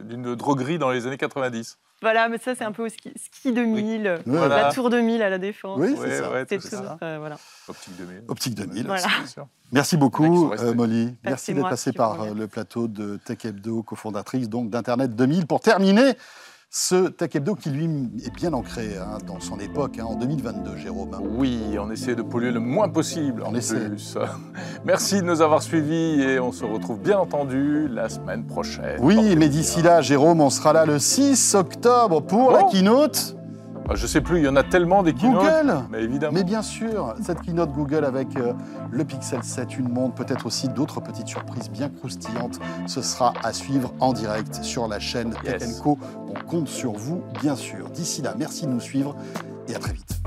d'une 0.02 0.34
droguerie 0.34 0.78
dans 0.78 0.90
les 0.90 1.06
années 1.06 1.16
90. 1.16 1.78
Voilà, 2.04 2.28
mais 2.28 2.36
ça, 2.36 2.54
c'est 2.54 2.64
un 2.64 2.72
peu 2.72 2.84
au 2.84 2.88
ski, 2.90 3.10
ski 3.16 3.50
2000, 3.54 4.06
euh, 4.06 4.18
Voilà. 4.26 4.64
la 4.64 4.72
Tour 4.74 4.90
2000 4.90 5.22
à 5.22 5.30
la 5.30 5.38
Défense. 5.38 5.78
Oui, 5.80 5.96
c'est 5.98 6.18
ça. 6.18 6.30
ouais, 6.30 6.44
tout 6.44 6.56
tout 6.56 6.68
ça. 6.68 6.98
euh, 7.02 7.16
voilà. 7.18 7.38
Optique 7.66 7.96
2000. 7.96 8.22
Optique 8.28 8.54
2000. 8.54 8.86
Voilà. 8.86 9.06
Merci 9.72 9.96
beaucoup, 9.96 10.52
euh, 10.52 10.74
Molly. 10.74 11.14
Merci 11.24 11.54
d'être 11.54 11.68
passée 11.70 11.92
par 11.92 12.20
euh, 12.20 12.34
le 12.34 12.46
plateau 12.46 12.88
de 12.88 13.16
Tech 13.24 13.38
Hebdo, 13.44 13.82
cofondatrice 13.82 14.50
donc 14.50 14.68
d'Internet 14.68 15.16
2000. 15.16 15.46
Pour 15.46 15.60
terminer, 15.60 16.12
ce 16.76 17.06
Tech 17.06 17.30
Hebdo 17.36 17.54
qui, 17.54 17.70
lui, 17.70 17.84
est 18.26 18.34
bien 18.34 18.52
ancré 18.52 18.96
hein, 18.98 19.18
dans 19.28 19.38
son 19.38 19.60
époque, 19.60 20.00
hein, 20.00 20.06
en 20.08 20.16
2022, 20.16 20.76
Jérôme. 20.76 21.16
Oui, 21.22 21.76
on 21.78 21.88
essaie 21.92 22.16
de 22.16 22.22
polluer 22.22 22.50
le 22.50 22.58
moins 22.58 22.88
possible 22.88 23.44
en 23.44 23.52
On 23.52 23.54
essaie. 23.54 23.90
plus. 23.90 24.18
Merci 24.84 25.20
de 25.20 25.22
nous 25.22 25.40
avoir 25.40 25.62
suivis 25.62 26.20
et 26.20 26.40
on 26.40 26.50
se 26.50 26.64
retrouve 26.64 26.98
bien 26.98 27.20
entendu 27.20 27.86
la 27.86 28.08
semaine 28.08 28.44
prochaine. 28.44 28.96
Oui, 28.98 29.36
mais 29.36 29.48
d'ici 29.48 29.82
là, 29.82 30.00
Jérôme, 30.00 30.40
on 30.40 30.50
sera 30.50 30.72
là 30.72 30.84
le 30.84 30.98
6 30.98 31.54
octobre 31.54 32.20
pour 32.20 32.50
la 32.50 32.64
keynote 32.64 33.36
Je 33.92 34.06
sais 34.06 34.20
plus, 34.20 34.38
il 34.38 34.44
y 34.44 34.48
en 34.48 34.56
a 34.56 34.62
tellement 34.62 35.02
des 35.02 35.12
keynotes. 35.12 35.42
Google. 35.42 35.74
Mais 35.90 36.02
évidemment. 36.02 36.32
Mais 36.32 36.44
bien 36.44 36.62
sûr, 36.62 37.14
cette 37.22 37.42
keynote 37.42 37.70
Google 37.72 38.04
avec 38.04 38.36
euh, 38.36 38.52
le 38.90 39.04
Pixel 39.04 39.42
7, 39.42 39.78
une 39.78 39.88
montre, 39.90 40.14
peut-être 40.14 40.46
aussi 40.46 40.68
d'autres 40.68 41.00
petites 41.00 41.28
surprises 41.28 41.70
bien 41.70 41.90
croustillantes, 41.90 42.58
ce 42.86 43.02
sera 43.02 43.34
à 43.42 43.52
suivre 43.52 43.92
en 44.00 44.12
direct 44.12 44.62
sur 44.62 44.88
la 44.88 44.98
chaîne 45.00 45.34
Yes. 45.44 45.58
Tech 45.58 45.82
Co. 45.82 45.98
On 46.28 46.48
compte 46.48 46.68
sur 46.68 46.92
vous, 46.92 47.22
bien 47.42 47.56
sûr. 47.56 47.90
D'ici 47.90 48.22
là, 48.22 48.34
merci 48.38 48.66
de 48.66 48.70
nous 48.70 48.80
suivre 48.80 49.14
et 49.68 49.74
à 49.74 49.78
très 49.78 49.92
vite. 49.92 50.20